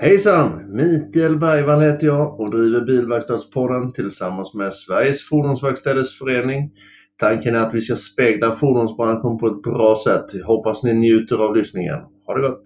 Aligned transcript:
Hejsan! 0.00 0.76
Mikael 0.76 1.38
Bergvall 1.38 1.80
heter 1.80 2.06
jag 2.06 2.40
och 2.40 2.50
driver 2.50 2.80
Bilverkstadspodden 2.80 3.92
tillsammans 3.92 4.54
med 4.54 4.74
Sveriges 4.74 5.28
Fordonsverkstäders 5.28 6.18
Förening. 6.18 6.70
Tanken 7.16 7.54
är 7.54 7.58
att 7.60 7.74
vi 7.74 7.80
ska 7.80 7.96
spegla 7.96 8.52
fordonsbranschen 8.52 9.38
på 9.38 9.46
ett 9.46 9.62
bra 9.62 9.96
sätt. 10.04 10.44
Hoppas 10.44 10.82
ni 10.82 10.94
njuter 10.94 11.36
av 11.36 11.56
lyssningen. 11.56 11.98
Ha 12.26 12.34
det 12.34 12.48
gott! 12.48 12.62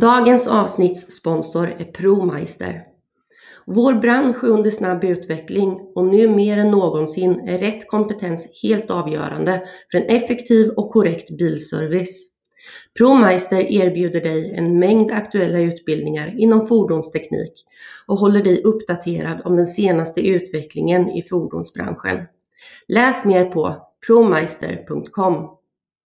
Dagens 0.00 0.46
avsnittssponsor 0.46 1.66
är 1.78 1.84
ProMeister. 1.84 2.82
Vår 3.66 3.94
bransch 3.94 4.44
är 4.44 4.48
under 4.48 4.70
snabb 4.70 5.04
utveckling 5.04 5.80
och 5.94 6.04
nu 6.04 6.28
mer 6.28 6.58
än 6.58 6.70
någonsin 6.70 7.48
är 7.48 7.58
rätt 7.58 7.88
kompetens 7.88 8.60
helt 8.62 8.90
avgörande 8.90 9.62
för 9.90 9.98
en 9.98 10.16
effektiv 10.16 10.68
och 10.68 10.90
korrekt 10.90 11.30
bilservice. 11.30 12.30
ProMeister 12.98 13.60
erbjuder 13.60 14.20
dig 14.20 14.54
en 14.54 14.78
mängd 14.78 15.12
aktuella 15.12 15.58
utbildningar 15.58 16.34
inom 16.38 16.66
fordonsteknik 16.66 17.52
och 18.06 18.18
håller 18.18 18.42
dig 18.42 18.62
uppdaterad 18.62 19.40
om 19.44 19.56
den 19.56 19.66
senaste 19.66 20.20
utvecklingen 20.28 21.10
i 21.10 21.22
fordonsbranschen. 21.22 22.26
Läs 22.88 23.24
mer 23.24 23.44
på 23.44 23.76
promeister.com. 24.06 25.56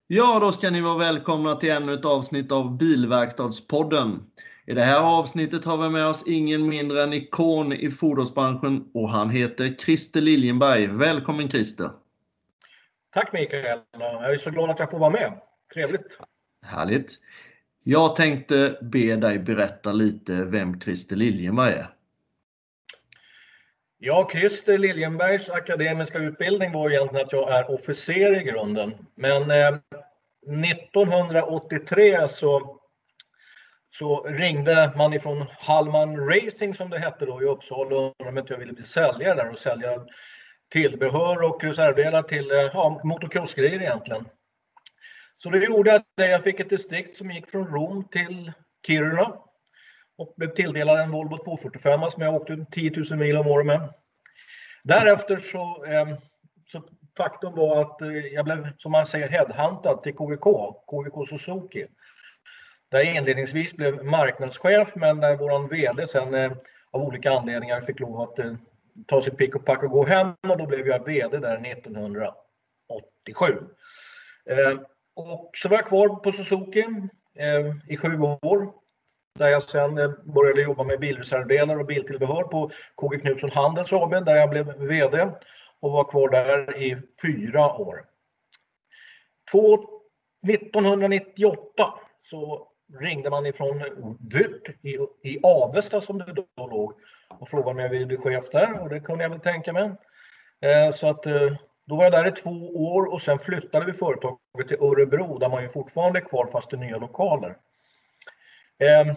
Ja, 0.08 0.38
då 0.40 0.52
ska 0.52 0.70
ni 0.70 0.80
vara 0.80 0.98
välkomna 0.98 1.54
till 1.54 1.70
ännu 1.70 1.94
ett 1.94 2.04
avsnitt 2.04 2.52
av 2.52 2.76
Bilverkstadspodden. 2.76 4.22
I 4.66 4.74
det 4.74 4.82
här 4.82 5.00
avsnittet 5.00 5.64
har 5.64 5.76
vi 5.76 5.88
med 5.88 6.06
oss 6.06 6.22
ingen 6.26 6.68
mindre 6.68 7.02
än 7.02 7.12
ikon 7.12 7.72
i 7.72 7.90
fordonsbranschen 7.90 8.90
och 8.94 9.10
han 9.10 9.30
heter 9.30 9.74
Christer 9.78 10.20
Liljenberg. 10.20 10.86
Välkommen 10.86 11.48
Christer! 11.48 11.90
Tack 13.14 13.32
Mikael! 13.32 13.78
Jag 13.98 14.34
är 14.34 14.38
så 14.38 14.50
glad 14.50 14.70
att 14.70 14.78
jag 14.78 14.90
får 14.90 14.98
vara 14.98 15.10
med. 15.10 15.32
Trevligt! 15.74 16.18
Härligt! 16.66 17.18
Jag 17.82 18.16
tänkte 18.16 18.78
be 18.82 19.16
dig 19.16 19.38
berätta 19.38 19.92
lite 19.92 20.44
vem 20.44 20.80
Christer 20.80 21.16
Liljenberg 21.16 21.72
är. 21.72 21.95
Ja, 23.98 24.28
Christer 24.32 24.78
Liljenbergs 24.78 25.50
akademiska 25.50 26.18
utbildning 26.18 26.72
var 26.72 26.90
egentligen 26.90 27.26
att 27.26 27.32
jag 27.32 27.50
är 27.50 27.70
officer 27.70 28.40
i 28.40 28.42
grunden. 28.42 28.94
Men 29.14 29.50
eh, 29.50 29.78
1983 30.72 32.28
så, 32.28 32.80
så 33.90 34.22
ringde 34.22 34.92
man 34.96 35.12
ifrån 35.12 35.44
Hallman 35.58 36.28
Racing 36.28 36.74
som 36.74 36.90
det 36.90 36.98
hette 36.98 37.26
då 37.26 37.42
i 37.42 37.44
Uppsala 37.44 37.96
och 37.96 38.14
undrade 38.18 38.40
om 38.40 38.46
jag 38.48 38.58
ville 38.58 38.72
bli 38.72 38.84
säljare 38.84 39.34
där 39.34 39.50
och 39.50 39.58
sälja 39.58 40.06
tillbehör 40.72 41.42
och 41.42 41.64
reservdelar 41.64 42.22
till 42.22 42.50
eh, 42.50 42.58
ja, 42.58 43.00
motocrossgrejer 43.04 43.82
egentligen. 43.82 44.24
Så 45.36 45.50
det 45.50 45.64
gjorde 45.64 45.90
jag 45.90 46.02
det. 46.16 46.28
Jag 46.28 46.42
fick 46.42 46.60
ett 46.60 46.70
distrikt 46.70 47.16
som 47.16 47.30
gick 47.30 47.50
från 47.50 47.66
Rom 47.66 48.08
till 48.08 48.52
Kiruna 48.86 49.45
och 50.18 50.34
blev 50.36 50.48
tilldelad 50.48 51.00
en 51.00 51.10
Volvo 51.10 51.38
245 51.38 52.10
som 52.10 52.22
jag 52.22 52.34
åkte 52.34 52.66
10 52.70 52.92
000 53.10 53.18
mil 53.18 53.36
om 53.36 53.46
året 53.46 53.66
med. 53.66 53.94
Därefter 54.82 55.36
så, 55.36 55.84
eh, 55.84 56.08
så 56.72 56.82
faktum 57.16 57.54
var 57.54 57.80
att 57.80 58.02
eh, 58.02 58.08
jag 58.08 58.44
blev, 58.44 58.68
som 58.78 58.92
man 58.92 59.06
säger, 59.06 59.28
headhuntad 59.28 60.02
till 60.02 60.14
KVK, 60.14 60.44
KVK 60.86 61.28
Suzuki. 61.28 61.86
Där 62.88 62.98
jag 62.98 63.14
inledningsvis 63.14 63.72
blev 63.76 64.04
marknadschef 64.04 64.94
men 64.94 65.20
där 65.20 65.36
våran 65.36 65.68
VD 65.68 66.06
sen 66.06 66.34
eh, 66.34 66.52
av 66.90 67.02
olika 67.02 67.30
anledningar 67.32 67.80
fick 67.80 68.00
lov 68.00 68.20
att 68.20 68.38
eh, 68.38 68.54
ta 69.06 69.22
sitt 69.22 69.36
pick 69.36 69.54
och 69.54 69.64
pack 69.64 69.82
och 69.82 69.90
gå 69.90 70.04
hem 70.04 70.28
och 70.48 70.58
då 70.58 70.66
blev 70.66 70.86
jag 70.86 71.04
VD 71.04 71.38
där 71.38 71.66
1987. 71.66 73.58
Ehm, 74.50 74.78
och 75.14 75.50
så 75.54 75.68
var 75.68 75.76
jag 75.76 75.86
kvar 75.86 76.08
på 76.08 76.32
Suzuki 76.32 76.84
ehm, 77.38 77.80
i 77.88 77.96
sju 77.96 78.20
år 78.20 78.72
där 79.38 79.48
jag 79.48 79.62
sen 79.62 79.98
eh, 79.98 80.10
började 80.24 80.62
jobba 80.62 80.84
med 80.84 81.00
bilreservdelar 81.00 81.78
och 81.78 81.86
biltillbehör 81.86 82.42
på 82.42 82.70
KG 82.94 83.18
Knutsson 83.18 83.50
Handels 83.50 83.92
AB 83.92 84.10
där 84.10 84.36
jag 84.36 84.50
blev 84.50 84.78
VD 84.78 85.30
och 85.80 85.92
var 85.92 86.04
kvar 86.04 86.28
där 86.28 86.82
i 86.82 86.96
fyra 87.22 87.74
år. 87.74 88.04
1998 90.48 91.94
så 92.20 92.68
ringde 93.00 93.30
man 93.30 93.46
ifrån 93.46 93.82
Vyrt 94.30 94.68
i, 94.82 94.98
i 95.22 95.40
Avesta 95.42 96.00
som 96.00 96.18
det 96.18 96.32
då 96.32 96.66
låg 96.66 96.92
och 97.38 97.48
frågade 97.48 97.70
om 97.70 97.78
jag 97.78 97.88
ville 97.88 98.06
bli 98.06 98.16
chef 98.16 98.50
där 98.50 98.82
och 98.82 98.88
det 98.88 99.00
kunde 99.00 99.24
jag 99.24 99.30
väl 99.30 99.40
tänka 99.40 99.72
mig. 99.72 99.90
Eh, 100.60 100.90
så 100.90 101.08
att 101.08 101.26
eh, 101.26 101.52
då 101.86 101.96
var 101.96 102.04
jag 102.04 102.12
där 102.12 102.28
i 102.28 102.32
två 102.32 102.50
år 102.74 103.12
och 103.12 103.22
sen 103.22 103.38
flyttade 103.38 103.86
vi 103.86 103.92
företaget 103.92 104.68
till 104.68 104.80
Örebro 104.80 105.38
där 105.38 105.48
man 105.48 105.62
ju 105.62 105.68
fortfarande 105.68 106.18
är 106.18 106.24
kvar 106.24 106.46
fast 106.46 106.72
i 106.72 106.76
nya 106.76 106.98
lokaler. 106.98 107.56
Eh, 108.78 109.14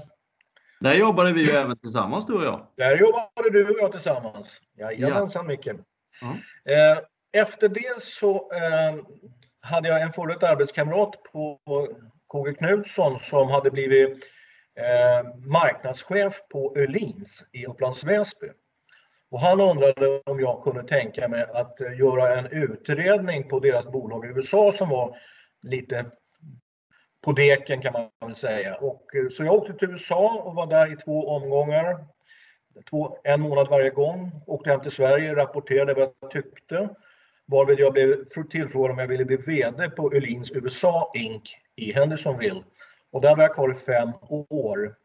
där 0.80 0.94
jobbade 0.94 1.34
vi 1.34 1.46
ju 1.46 1.52
även 1.52 1.78
tillsammans 1.78 2.26
du 2.26 2.34
och 2.34 2.44
jag. 2.44 2.68
Där 2.78 2.98
jobbade 2.98 3.50
du 3.52 3.70
och 3.70 3.76
jag 3.80 3.92
tillsammans. 3.92 4.62
Jajamensan 4.78 5.46
ja. 5.46 5.48
Micke. 5.48 5.68
Mm. 5.68 6.36
Eh, 6.66 7.00
efter 7.32 7.70
det 7.70 8.04
så 8.04 8.52
eh, 8.54 8.96
hade 9.62 9.90
jag 9.90 10.02
en 10.02 10.14
före 10.14 10.48
arbetskamrat 10.48 11.24
på 11.32 11.60
KG 12.28 12.54
Knutsson 12.54 13.20
som 13.20 13.50
hade 13.50 13.72
blivit 13.72 14.24
eh, 14.80 15.48
marknadschef 15.48 16.42
på 16.50 16.78
Öhlins 16.78 17.50
i 17.52 17.66
Upplands 17.66 18.04
Väsby. 18.04 18.48
Och 19.32 19.40
han 19.40 19.62
undrade 19.62 20.22
om 20.26 20.40
jag 20.40 20.64
kunde 20.64 20.84
tänka 20.84 21.28
mig 21.28 21.46
att 21.54 21.78
göra 21.98 22.40
en 22.40 22.46
utredning 22.46 23.50
på 23.50 23.60
deras 23.60 23.86
bolag 23.86 24.26
i 24.26 24.28
USA 24.28 24.72
som 24.72 24.90
var 24.90 25.18
lite 25.68 26.06
på 27.22 27.32
deken 27.32 27.82
kan 27.82 27.94
man 27.94 28.10
väl 28.26 28.36
säga. 28.36 28.76
Och, 28.76 29.16
eh, 29.16 29.30
så 29.30 29.44
jag 29.44 29.54
åkte 29.54 29.74
till 29.74 29.90
USA 29.90 30.42
och 30.46 30.56
var 30.56 30.68
där 30.68 30.94
i 30.94 30.96
två 30.96 31.30
omgångar. 31.30 32.06
Två, 32.90 33.18
en 33.24 33.42
månad 33.42 33.68
varje 33.68 33.90
gång. 33.90 34.32
Åkte 34.48 34.70
hem 34.70 34.82
till 34.82 34.92
Sverige, 34.92 35.36
rapporterade 35.36 35.94
vad 35.94 36.10
jag 36.20 36.32
tyckte. 36.32 36.90
Varvid 37.46 37.80
jag 37.80 37.94
blev 37.94 38.26
tillfrågad 38.50 38.92
om 38.92 39.00
jag 39.00 39.08
ville 39.08 39.26
bli 39.26 39.38
VD 39.38 39.90
på 39.90 40.14
Öhlins 40.14 40.52
USA 40.52 41.12
Inc 41.14 41.44
i 41.76 41.94
Hendersonville. 41.94 42.64
Och 43.12 43.22
där 43.22 43.36
var 43.36 43.44
jag 43.44 43.54
kvar 43.54 43.72
i 43.72 43.76
fem 43.76 44.10
år. 44.50 44.96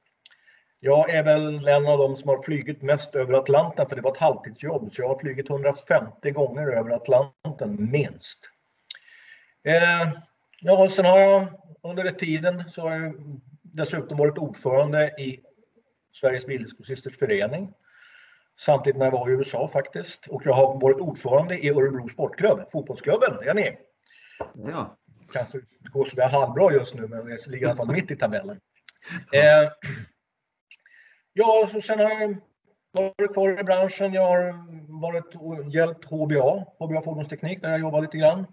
Jag 0.81 1.11
är 1.11 1.23
väl 1.23 1.69
en 1.69 1.87
av 1.87 1.99
dem 1.99 2.17
som 2.17 2.29
har 2.29 2.43
flugit 2.43 2.83
mest 2.83 3.15
över 3.15 3.35
Atlanten 3.35 3.89
för 3.89 3.97
det 3.97 4.03
var 4.03 4.11
ett 4.11 4.17
halvtidsjobb. 4.17 4.95
Så 4.95 5.03
jag 5.03 5.09
har 5.09 5.19
flugit 5.19 5.51
150 5.51 6.31
gånger 6.31 6.67
över 6.67 6.91
Atlanten 6.91 7.91
minst. 7.91 8.51
Eh, 9.65 10.09
ja, 10.65 10.89
sen 10.91 11.05
har 11.05 11.19
jag 11.19 11.47
under 11.83 12.05
den 12.05 12.17
tiden 12.17 12.65
så 12.71 12.81
har 12.81 12.97
jag 12.97 13.15
dessutom 13.63 14.19
varit 14.19 14.39
ordförande 14.39 15.09
i 15.09 15.41
Sveriges 16.13 16.47
Bilgrossisters 16.47 17.19
förening. 17.19 17.73
Samtidigt 18.61 18.99
när 18.99 19.07
jag 19.07 19.13
var 19.13 19.31
i 19.31 19.33
USA 19.33 19.69
faktiskt. 19.69 20.27
Och 20.27 20.43
jag 20.45 20.53
har 20.53 20.81
varit 20.81 21.01
ordförande 21.01 21.59
i 21.59 21.71
Örebro 21.71 22.09
Sportklubb, 22.09 22.71
fotbollsklubben, 22.71 23.37
det 23.41 23.49
är 23.49 23.55
ni. 23.55 23.79
Ja. 24.55 24.97
Kanske 25.33 25.61
går 25.93 26.05
sådär 26.05 26.29
halvbra 26.29 26.73
just 26.73 26.95
nu 26.95 27.09
men 27.09 27.29
jag 27.29 27.47
ligger 27.47 27.67
i 27.67 27.69
alla 27.69 27.77
fall 27.77 27.93
mitt 27.93 28.11
i 28.11 28.17
tabellen. 28.17 28.61
Eh, 29.33 29.71
ja, 31.33 31.69
så 31.73 31.81
sen 31.81 31.99
har 31.99 32.11
jag 32.11 32.37
varit 32.93 33.33
kvar 33.33 33.61
i 33.61 33.65
branschen. 33.65 34.13
Jag 34.13 34.27
har 34.27 34.55
varit 35.03 35.35
och 35.35 35.71
hjälpt 35.71 36.05
HBA, 36.05 36.65
HBA 36.79 37.03
Fordonsteknik, 37.03 37.63
där 37.63 37.71
jag 37.71 37.81
jobbar 37.81 38.03
lite 38.03 38.19
grann. 38.19 38.47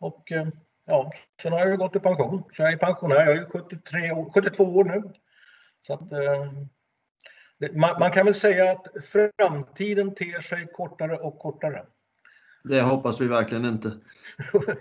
Och 0.00 0.32
eh, 0.32 0.48
ja, 0.90 1.12
sen 1.42 1.52
har 1.52 1.58
jag 1.58 1.78
gått 1.78 1.96
i 1.96 2.00
pension. 2.00 2.42
Så 2.52 2.62
jag 2.62 2.72
är 2.72 2.76
pensionär. 2.76 3.26
Jag 3.26 3.36
är 3.36 3.44
73 3.44 4.12
år, 4.12 4.30
72 4.34 4.64
år 4.64 4.84
nu. 4.84 5.02
Så 5.86 5.94
att, 5.94 6.12
eh, 6.12 6.52
det, 7.58 7.76
man, 7.76 7.90
man, 8.00 8.10
kan 8.10 8.26
väl 8.26 8.34
säga 8.34 8.72
att 8.72 8.86
framtiden 9.04 10.14
ter 10.14 10.40
sig 10.40 10.66
kortare 10.72 11.16
och 11.16 11.38
kortare. 11.38 11.82
Det 12.64 12.80
hoppas 12.80 13.20
vi 13.20 13.26
verkligen 13.26 13.64
inte. 13.64 13.92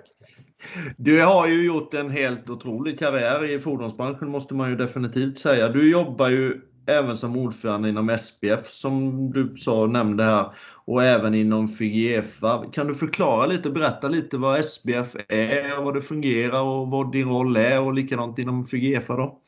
Du 0.97 1.21
har 1.21 1.47
ju 1.47 1.65
gjort 1.65 1.93
en 1.93 2.09
helt 2.09 2.49
otrolig 2.49 2.99
karriär 2.99 3.45
i 3.45 3.59
fordonsbranschen 3.59 4.29
måste 4.29 4.53
man 4.53 4.69
ju 4.69 4.75
definitivt 4.75 5.39
säga. 5.39 5.69
Du 5.69 5.91
jobbar 5.91 6.29
ju 6.29 6.61
även 6.85 7.17
som 7.17 7.37
ordförande 7.37 7.89
inom 7.89 8.17
SPF 8.17 8.67
som 8.69 9.31
du 9.31 9.57
sa 9.57 9.85
nämnde 9.85 10.23
här 10.23 10.53
och 10.89 11.03
även 11.03 11.33
inom 11.33 11.67
Figefa. 11.67 12.65
Kan 12.73 12.87
du 12.87 12.95
förklara 12.95 13.45
lite, 13.45 13.69
berätta 13.69 14.07
lite 14.07 14.37
vad 14.37 14.65
SPF 14.65 15.15
är, 15.27 15.81
vad 15.81 15.93
det 15.93 16.01
fungerar 16.01 16.61
och 16.61 16.87
vad 16.87 17.11
din 17.11 17.29
roll 17.29 17.57
är 17.57 17.79
och 17.79 17.93
likadant 17.93 18.39
inom 18.39 18.67
Figefa 18.67 19.15
då? 19.15 19.41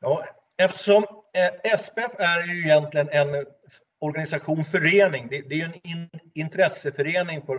Ja, 0.00 0.24
eftersom 0.56 1.04
eh, 1.34 1.78
SPF 1.78 2.10
är 2.18 2.46
ju 2.46 2.60
egentligen 2.60 3.08
en 3.08 3.46
organisation, 3.98 4.64
förening. 4.64 5.28
Det, 5.30 5.40
det 5.40 5.60
är 5.60 5.64
en 5.64 5.88
in, 5.88 6.08
intresseförening 6.34 7.42
för 7.46 7.56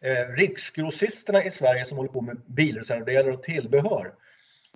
eh, 0.00 0.34
riksgrossisterna 0.36 1.44
i 1.44 1.50
Sverige 1.50 1.84
som 1.84 1.96
håller 1.96 2.12
på 2.12 2.20
med 2.20 2.40
bilreservdelar 2.46 3.30
och 3.30 3.42
tillbehör. 3.42 4.12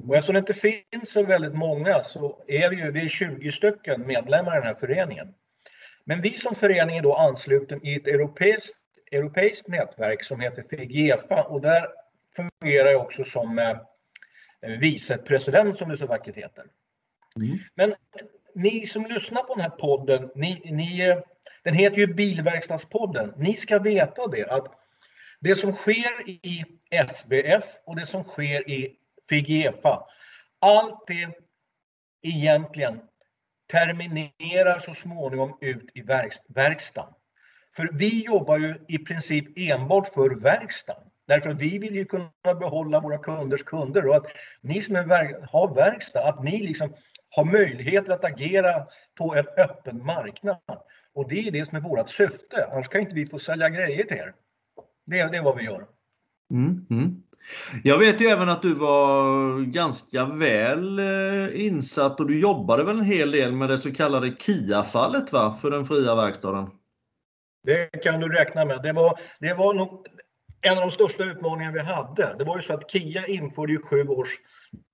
Och 0.09 0.17
eftersom 0.17 0.35
det 0.35 0.39
inte 0.39 0.55
finns 0.55 1.11
så 1.11 1.23
väldigt 1.23 1.55
många 1.55 2.05
så 2.05 2.45
är 2.49 2.71
vi 2.71 2.77
ju 2.77 2.91
vi 2.91 3.05
är 3.05 3.09
20 3.09 3.53
stycken 3.53 4.07
medlemmar 4.07 4.53
i 4.53 4.55
den 4.55 4.67
här 4.67 4.75
föreningen. 4.75 5.35
Men 6.05 6.21
vi 6.21 6.31
som 6.31 6.55
förening 6.55 6.97
är 6.97 7.03
då 7.03 7.15
ansluten 7.15 7.87
i 7.87 7.95
ett 7.95 8.07
europeiskt, 8.07 8.77
europeiskt 9.13 9.69
nätverk 9.69 10.25
som 10.25 10.41
heter 10.41 10.65
FIGEFA 10.71 11.43
och 11.43 11.61
där 11.61 11.87
fungerar 12.37 12.91
jag 12.91 13.01
också 13.01 13.25
som 13.25 13.59
eh, 13.59 13.77
vicepresident 14.81 15.79
som 15.79 15.89
det 15.89 15.97
så 15.97 16.07
vackert 16.07 16.37
heter. 16.37 16.65
Mm. 17.37 17.59
Men 17.75 17.95
ni 18.55 18.87
som 18.87 19.07
lyssnar 19.07 19.43
på 19.43 19.55
den 19.55 19.63
här 19.63 19.71
podden, 19.71 20.31
ni, 20.35 20.63
ni, 20.65 21.01
eh, 21.01 21.19
den 21.63 21.75
heter 21.75 21.97
ju 21.97 22.07
Bilverkstadspodden. 22.07 23.35
Ni 23.37 23.55
ska 23.55 23.79
veta 23.79 24.27
det 24.27 24.47
att 24.47 24.67
det 25.41 25.55
som 25.55 25.73
sker 25.73 26.29
i 26.29 26.65
SBF 26.91 27.65
och 27.85 27.97
det 27.97 28.07
som 28.07 28.25
sker 28.25 28.71
i 28.71 28.97
FIGEFA, 29.29 30.07
allt 30.59 31.07
det 31.07 31.29
egentligen 32.23 33.01
terminerar 33.71 34.79
så 34.79 34.95
småningom 34.95 35.59
ut 35.61 35.91
i 35.95 36.03
verkstaden. 36.49 37.15
För 37.77 37.91
vi 37.93 38.25
jobbar 38.25 38.59
ju 38.59 38.75
i 38.89 38.99
princip 38.99 39.59
enbart 39.59 40.07
för 40.07 40.41
verkstaden. 40.43 41.03
Därför 41.27 41.51
att 41.51 41.61
vi 41.61 41.79
vill 41.79 41.95
ju 41.95 42.05
kunna 42.05 42.31
behålla 42.43 43.01
våra 43.01 43.19
kunders 43.19 43.63
kunder 43.63 44.07
och 44.07 44.17
att 44.17 44.27
ni 44.61 44.81
som 44.81 44.97
är, 44.97 45.47
har 45.53 45.75
verkstad, 45.75 46.29
att 46.29 46.45
ni 46.45 46.59
liksom 46.59 46.95
har 47.31 47.45
möjligheter 47.45 48.13
att 48.13 48.25
agera 48.25 48.87
på 49.19 49.35
en 49.35 49.47
öppen 49.57 50.05
marknad. 50.05 50.59
Och 51.15 51.29
det 51.29 51.49
är 51.49 51.51
det 51.51 51.69
som 51.69 51.77
är 51.77 51.81
vårt 51.81 52.11
syfte, 52.11 52.69
annars 52.73 52.89
kan 52.89 53.01
inte 53.01 53.15
vi 53.15 53.27
få 53.27 53.39
sälja 53.39 53.69
grejer 53.69 54.05
till 54.05 54.17
er. 54.17 54.35
Det, 55.07 55.25
det 55.25 55.37
är 55.37 55.43
vad 55.43 55.57
vi 55.57 55.65
gör. 55.65 55.87
Mm, 56.51 56.87
mm. 56.91 57.23
Jag 57.85 57.99
vet 57.99 58.21
ju 58.21 58.27
även 58.27 58.49
att 58.49 58.63
du 58.63 58.75
var 58.75 59.61
ganska 59.61 60.25
väl 60.25 60.99
eh, 60.99 61.67
insatt 61.67 62.21
och 62.21 62.27
du 62.27 62.41
jobbade 62.41 62.85
väl 62.85 62.99
en 62.99 63.05
hel 63.05 63.31
del 63.31 63.53
med 63.53 63.69
det 63.69 63.79
så 63.79 63.93
kallade 63.93 64.37
KIA-fallet 64.39 65.33
va, 65.33 65.59
för 65.61 65.71
den 65.71 65.87
fria 65.87 66.15
verkstaden? 66.15 66.71
Det 67.63 68.03
kan 68.03 68.21
du 68.21 68.29
räkna 68.29 68.65
med. 68.65 68.83
Det 68.83 68.93
var, 68.93 69.19
det 69.41 69.55
var 69.55 69.75
nog 69.75 70.07
en 70.61 70.79
av 70.79 70.85
de 70.85 70.91
största 70.91 71.25
utmaningarna 71.25 71.75
vi 71.75 71.81
hade. 71.81 72.35
Det 72.39 72.45
var 72.45 72.57
ju 72.57 72.63
så 72.63 72.73
att 72.73 72.91
KIA 72.91 73.27
införde 73.27 73.73
ju 73.73 73.83
sju 73.83 74.09
års 74.09 74.29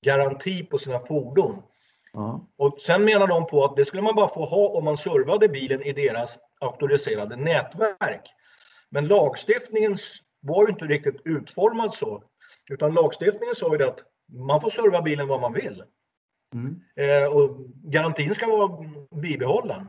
garanti 0.04 0.64
på 0.64 0.78
sina 0.78 0.98
fordon. 0.98 1.62
Ja. 2.12 2.48
Och 2.56 2.80
sen 2.80 3.04
menar 3.04 3.26
de 3.26 3.46
på 3.46 3.64
att 3.64 3.76
det 3.76 3.84
skulle 3.84 4.02
man 4.02 4.14
bara 4.14 4.28
få 4.28 4.44
ha 4.44 4.68
om 4.68 4.84
man 4.84 4.96
servade 4.96 5.48
bilen 5.48 5.82
i 5.82 5.92
deras 5.92 6.38
auktoriserade 6.60 7.36
nätverk. 7.36 8.30
Men 8.90 9.08
lagstiftningen 9.08 9.98
var 10.40 10.66
ju 10.66 10.72
inte 10.72 10.84
riktigt 10.84 11.20
utformad 11.24 11.94
så. 11.94 12.22
Utan 12.70 12.94
lagstiftningen 12.94 13.54
sa 13.54 13.76
ju 13.76 13.82
att 13.82 13.98
man 14.32 14.60
får 14.60 14.70
serva 14.70 15.02
bilen 15.02 15.28
vad 15.28 15.40
man 15.40 15.52
vill. 15.52 15.82
Mm. 16.54 16.80
Eh, 16.96 17.26
och 17.26 17.58
garantin 17.68 18.34
ska 18.34 18.46
vara 18.46 18.84
bibehållen. 19.10 19.88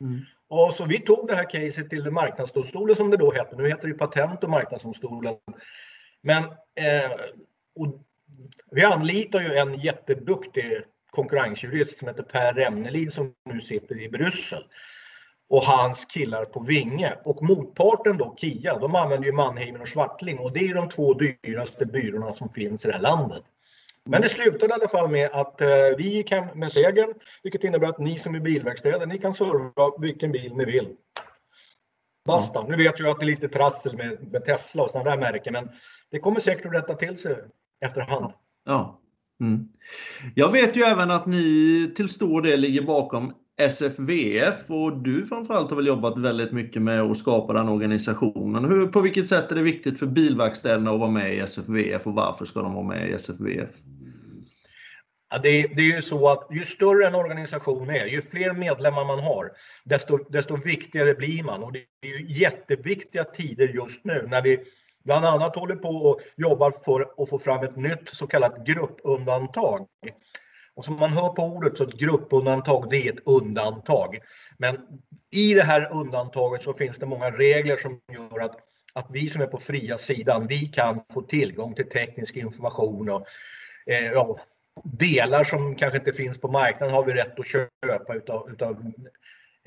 Mm. 0.00 0.20
Och 0.48 0.74
så 0.74 0.84
vi 0.84 0.98
tog 0.98 1.28
det 1.28 1.34
här 1.34 1.50
caset 1.50 1.90
till 1.90 2.10
marknadsdomstolen 2.10 2.96
som 2.96 3.10
det 3.10 3.16
då 3.16 3.32
hette. 3.32 3.56
Nu 3.56 3.68
heter 3.68 3.88
det 3.88 3.94
Patent 3.94 4.44
och 4.44 4.50
marknadsdomstolen. 4.50 5.34
Men 6.22 6.44
eh, 6.74 7.10
vi 8.70 8.84
anlitar 8.84 9.40
ju 9.40 9.54
en 9.54 9.80
jätteduktig 9.80 10.82
konkurrensjurist 11.10 11.98
som 11.98 12.08
heter 12.08 12.22
Per 12.22 12.52
Remnelid 12.52 13.12
som 13.12 13.34
nu 13.44 13.60
sitter 13.60 14.02
i 14.02 14.08
Bryssel 14.08 14.64
och 15.50 15.62
hans 15.62 16.04
killar 16.04 16.44
på 16.44 16.60
Vinge. 16.60 17.14
Och 17.24 17.42
motparten 17.42 18.16
då, 18.16 18.34
Kia, 18.38 18.78
de 18.78 18.94
använder 18.94 19.26
ju 19.26 19.32
Mannheimer 19.32 19.82
och 19.82 19.88
Svartling 19.88 20.38
och 20.38 20.52
det 20.52 20.60
är 20.60 20.74
de 20.74 20.88
två 20.88 21.14
dyraste 21.14 21.86
byråerna 21.86 22.34
som 22.34 22.48
finns 22.48 22.84
i 22.84 22.88
det 22.88 22.94
här 22.94 23.02
landet. 23.02 23.42
Men 24.04 24.22
det 24.22 24.28
slutade 24.28 24.72
i 24.72 24.74
alla 24.74 24.88
fall 24.88 25.10
med 25.10 25.30
att 25.32 25.60
eh, 25.60 25.68
vi 25.98 26.08
gick 26.08 26.30
hem 26.30 26.44
med 26.54 26.72
segern, 26.72 27.14
vilket 27.42 27.64
innebär 27.64 27.88
att 27.88 27.98
ni 27.98 28.18
som 28.18 28.34
är 28.34 28.40
bilverkstäder, 28.40 29.06
ni 29.06 29.18
kan 29.18 29.34
serva 29.34 29.98
vilken 29.98 30.32
bil 30.32 30.54
ni 30.54 30.64
vill. 30.64 30.88
Basta. 32.26 32.66
Nu 32.68 32.76
vet 32.76 32.98
jag 32.98 33.08
att 33.08 33.18
det 33.18 33.24
är 33.24 33.26
lite 33.26 33.48
trassel 33.48 33.96
med, 33.96 34.32
med 34.32 34.44
Tesla 34.44 34.82
och 34.82 34.90
sådana 34.90 35.10
där 35.10 35.18
märken, 35.18 35.52
men 35.52 35.68
det 36.10 36.18
kommer 36.18 36.40
säkert 36.40 36.66
att 36.66 36.72
rätta 36.72 36.94
till 36.94 37.18
sig 37.18 37.36
efterhand. 37.80 38.32
Ja. 38.64 39.00
Mm. 39.40 39.68
Jag 40.34 40.52
vet 40.52 40.76
ju 40.76 40.82
även 40.82 41.10
att 41.10 41.26
ni 41.26 41.92
till 41.96 42.08
stor 42.08 42.42
del 42.42 42.60
ligger 42.60 42.82
bakom 42.82 43.34
SFVF 43.68 44.54
och 44.66 45.02
du 45.02 45.26
framförallt 45.26 45.70
har 45.70 45.76
väl 45.76 45.86
jobbat 45.86 46.18
väldigt 46.18 46.52
mycket 46.52 46.82
med 46.82 47.00
att 47.00 47.18
skapa 47.18 47.52
den 47.52 47.68
organisationen. 47.68 48.64
Hur, 48.64 48.86
på 48.86 49.00
vilket 49.00 49.28
sätt 49.28 49.52
är 49.52 49.56
det 49.56 49.62
viktigt 49.62 49.98
för 49.98 50.06
bilverkstäderna 50.06 50.90
att 50.90 51.00
vara 51.00 51.10
med 51.10 51.34
i 51.34 51.38
SFVF 51.38 52.06
och 52.06 52.14
varför 52.14 52.44
ska 52.44 52.62
de 52.62 52.74
vara 52.74 52.86
med 52.86 53.10
i 53.10 53.12
SFVF? 53.12 53.70
Ja, 55.30 55.38
det, 55.42 55.62
det, 55.62 55.80
är 55.82 55.94
ju 55.96 56.02
så 56.02 56.28
att 56.28 56.46
ju 56.50 56.64
större 56.64 57.06
en 57.06 57.14
organisation 57.14 57.90
är, 57.90 58.06
ju 58.06 58.22
fler 58.22 58.52
medlemmar 58.52 59.04
man 59.04 59.18
har, 59.18 59.50
desto, 59.84 60.18
desto 60.30 60.56
viktigare 60.56 61.14
blir 61.14 61.42
man. 61.42 61.62
Och 61.62 61.72
det 61.72 61.78
är 62.02 62.18
ju 62.18 62.40
jätteviktiga 62.40 63.24
tider 63.24 63.68
just 63.68 64.04
nu 64.04 64.26
när 64.28 64.42
vi 64.42 64.60
bland 65.04 65.24
annat 65.24 65.56
håller 65.56 65.76
på 65.76 65.88
och 65.88 66.20
jobbar 66.36 66.74
för 66.84 67.22
att 67.22 67.28
få 67.28 67.38
fram 67.38 67.64
ett 67.64 67.76
nytt 67.76 68.08
så 68.12 68.26
kallat 68.26 68.66
gruppundantag. 68.66 69.86
Och 70.80 70.84
som 70.84 70.96
man 70.96 71.12
hör 71.12 71.28
på 71.28 71.42
ordet 71.42 71.76
så 71.76 71.84
ett 71.84 71.94
gruppundantag, 71.94 72.90
det 72.90 72.96
är 72.96 73.12
ett 73.12 73.22
undantag. 73.26 74.18
Men 74.58 74.78
i 75.30 75.54
det 75.54 75.62
här 75.62 75.88
undantaget 75.92 76.62
så 76.62 76.74
finns 76.74 76.98
det 76.98 77.06
många 77.06 77.30
regler 77.30 77.76
som 77.76 78.00
gör 78.12 78.40
att, 78.40 78.56
att 78.92 79.06
vi 79.10 79.28
som 79.28 79.42
är 79.42 79.46
på 79.46 79.58
fria 79.58 79.98
sidan, 79.98 80.46
vi 80.46 80.66
kan 80.66 81.00
få 81.12 81.22
tillgång 81.22 81.74
till 81.74 81.88
teknisk 81.88 82.36
information 82.36 83.10
och 83.10 83.26
eh, 83.86 84.04
ja, 84.04 84.40
delar 84.84 85.44
som 85.44 85.74
kanske 85.74 85.98
inte 85.98 86.12
finns 86.12 86.40
på 86.40 86.48
marknaden 86.48 86.94
har 86.94 87.04
vi 87.04 87.12
rätt 87.12 87.40
att 87.40 87.46
köpa 87.46 88.14
utav, 88.14 88.50
utav, 88.52 88.92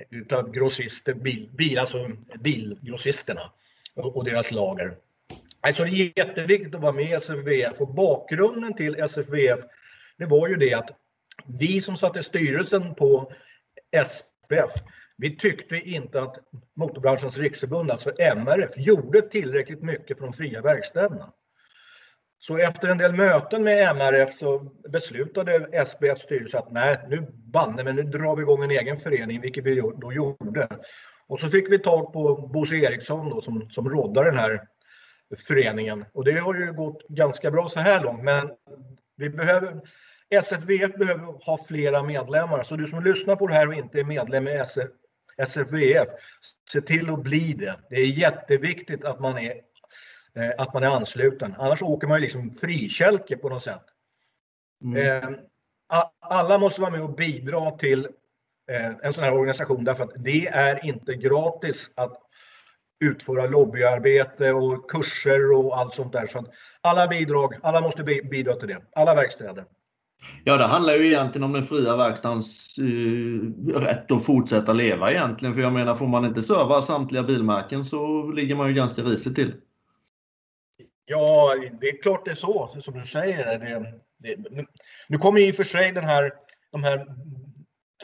utav 0.09 0.51
grossister, 0.51 1.13
bil, 1.13 1.49
bil, 1.57 1.79
alltså 1.79 2.09
bilgrossisterna 2.39 3.51
och, 3.95 4.17
och 4.17 4.25
deras 4.25 4.51
lager. 4.51 4.95
Alltså 5.61 5.83
det 5.83 5.89
är 5.89 6.13
jätteviktigt 6.15 6.75
att 6.75 6.81
vara 6.81 6.91
med 6.91 7.09
i 7.09 7.13
SFVF 7.13 7.81
och 7.81 7.93
bakgrunden 7.93 8.73
till 8.73 8.95
SFVF 8.95 9.59
det 10.17 10.25
var 10.25 10.47
ju 10.47 10.55
det 10.55 10.73
att 10.73 10.89
vi 11.45 11.81
som 11.81 11.97
satt 11.97 12.17
i 12.17 12.23
styrelsen 12.23 12.95
på 12.95 13.31
SPF, 14.05 14.71
vi 15.17 15.37
tyckte 15.37 15.75
inte 15.75 16.21
att 16.21 16.35
Motorbranschens 16.75 17.37
riksförbund, 17.37 17.91
alltså 17.91 18.11
MRF, 18.19 18.71
gjorde 18.77 19.21
tillräckligt 19.21 19.83
mycket 19.83 20.17
för 20.17 20.25
de 20.25 20.33
fria 20.33 20.61
verkstäderna. 20.61 21.33
Så 22.39 22.57
efter 22.57 22.87
en 22.87 22.97
del 22.97 23.13
möten 23.13 23.63
med 23.63 23.95
MRF 23.95 24.33
så 24.33 24.59
beslutade 24.89 25.85
SPFs 25.87 26.21
styrelse 26.21 26.57
att 26.57 26.71
nej, 26.71 26.99
nu 27.09 27.27
banne 27.31 27.83
men 27.83 27.95
nu 27.95 28.03
drar 28.03 28.35
vi 28.35 28.41
igång 28.41 28.63
en 28.63 28.71
egen 28.71 28.99
förening, 28.99 29.41
vilket 29.41 29.63
vi 29.63 29.75
då 29.75 30.13
gjorde. 30.13 30.67
Och 31.27 31.39
så 31.39 31.49
fick 31.49 31.71
vi 31.71 31.79
tag 31.79 32.13
på 32.13 32.35
Bosse 32.53 32.75
Eriksson 32.75 33.29
då, 33.29 33.41
som, 33.41 33.69
som 33.69 33.89
råddar 33.89 34.25
den 34.25 34.37
här 34.37 34.67
föreningen. 35.37 36.05
Och 36.13 36.25
det 36.25 36.39
har 36.39 36.55
ju 36.55 36.73
gått 36.73 37.07
ganska 37.07 37.51
bra 37.51 37.69
så 37.69 37.79
här 37.79 38.03
långt, 38.03 38.23
men 38.23 38.51
vi 39.15 39.29
behöver, 39.29 39.81
SFVF 40.41 40.95
behöver 40.95 41.45
ha 41.45 41.65
flera 41.67 42.03
medlemmar. 42.03 42.63
Så 42.63 42.75
du 42.75 42.87
som 42.87 43.03
lyssnar 43.03 43.35
på 43.35 43.47
det 43.47 43.53
här 43.53 43.67
och 43.67 43.73
inte 43.73 43.99
är 43.99 44.03
medlem 44.03 44.47
i 44.47 44.63
SFVF, 45.37 46.07
se 46.71 46.81
till 46.81 47.09
att 47.09 47.23
bli 47.23 47.53
det. 47.53 47.79
Det 47.89 47.95
är 47.95 48.05
jätteviktigt 48.05 49.05
att 49.05 49.19
man 49.19 49.37
är, 49.37 49.53
eh, 50.35 50.51
att 50.57 50.73
man 50.73 50.83
är 50.83 50.87
ansluten. 50.87 51.55
Annars 51.57 51.81
åker 51.81 52.07
man 52.07 52.17
ju 52.17 52.21
liksom 52.21 52.55
frikälke 52.55 53.37
på 53.37 53.49
något 53.49 53.63
sätt. 53.63 53.83
Mm. 54.83 55.23
Eh, 55.23 55.29
alla 56.19 56.57
måste 56.57 56.81
vara 56.81 56.91
med 56.91 57.01
och 57.01 57.15
bidra 57.15 57.71
till 57.71 58.07
eh, 58.71 58.91
en 59.01 59.13
sån 59.13 59.23
här 59.23 59.33
organisation 59.33 59.83
därför 59.83 60.03
att 60.03 60.13
det 60.15 60.47
är 60.47 60.85
inte 60.85 61.15
gratis 61.15 61.91
att 61.95 62.19
utföra 62.99 63.45
lobbyarbete 63.45 64.51
och 64.51 64.91
kurser 64.91 65.51
och 65.51 65.77
allt 65.77 65.93
sånt 65.93 66.13
där. 66.13 66.27
Så 66.27 66.45
alla 66.81 67.07
bidrag, 67.07 67.53
alla 67.63 67.81
måste 67.81 68.03
bidra 68.03 68.55
till 68.55 68.67
det. 68.67 68.81
Alla 68.95 69.15
verkstäder. 69.15 69.65
Ja, 70.43 70.57
det 70.57 70.63
handlar 70.63 70.93
ju 70.93 71.07
egentligen 71.07 71.43
om 71.43 71.53
den 71.53 71.63
fria 71.63 71.95
verkstadens 71.95 72.79
uh, 72.79 73.53
rätt 73.75 74.11
att 74.11 74.25
fortsätta 74.25 74.73
leva 74.73 75.11
egentligen. 75.11 75.55
För 75.55 75.61
jag 75.61 75.73
menar, 75.73 75.95
får 75.95 76.07
man 76.07 76.25
inte 76.25 76.43
serva 76.43 76.81
samtliga 76.81 77.23
bilmärken 77.23 77.83
så 77.83 78.31
ligger 78.31 78.55
man 78.55 78.67
ju 78.67 78.73
ganska 78.73 79.01
risigt 79.01 79.35
till. 79.35 79.53
Ja, 81.05 81.55
det 81.81 81.89
är 81.89 82.01
klart 82.01 82.25
det 82.25 82.31
är 82.31 82.35
så, 82.35 82.77
som 82.83 82.99
du 82.99 83.05
säger. 83.05 83.59
Det, 83.59 84.35
det, 84.35 84.65
nu 85.07 85.17
kommer 85.17 85.41
i 85.41 85.51
och 85.51 85.55
för 85.55 85.63
sig 85.63 85.91
den 85.91 86.03
här, 86.03 86.33
de 86.71 86.83
här 86.83 87.05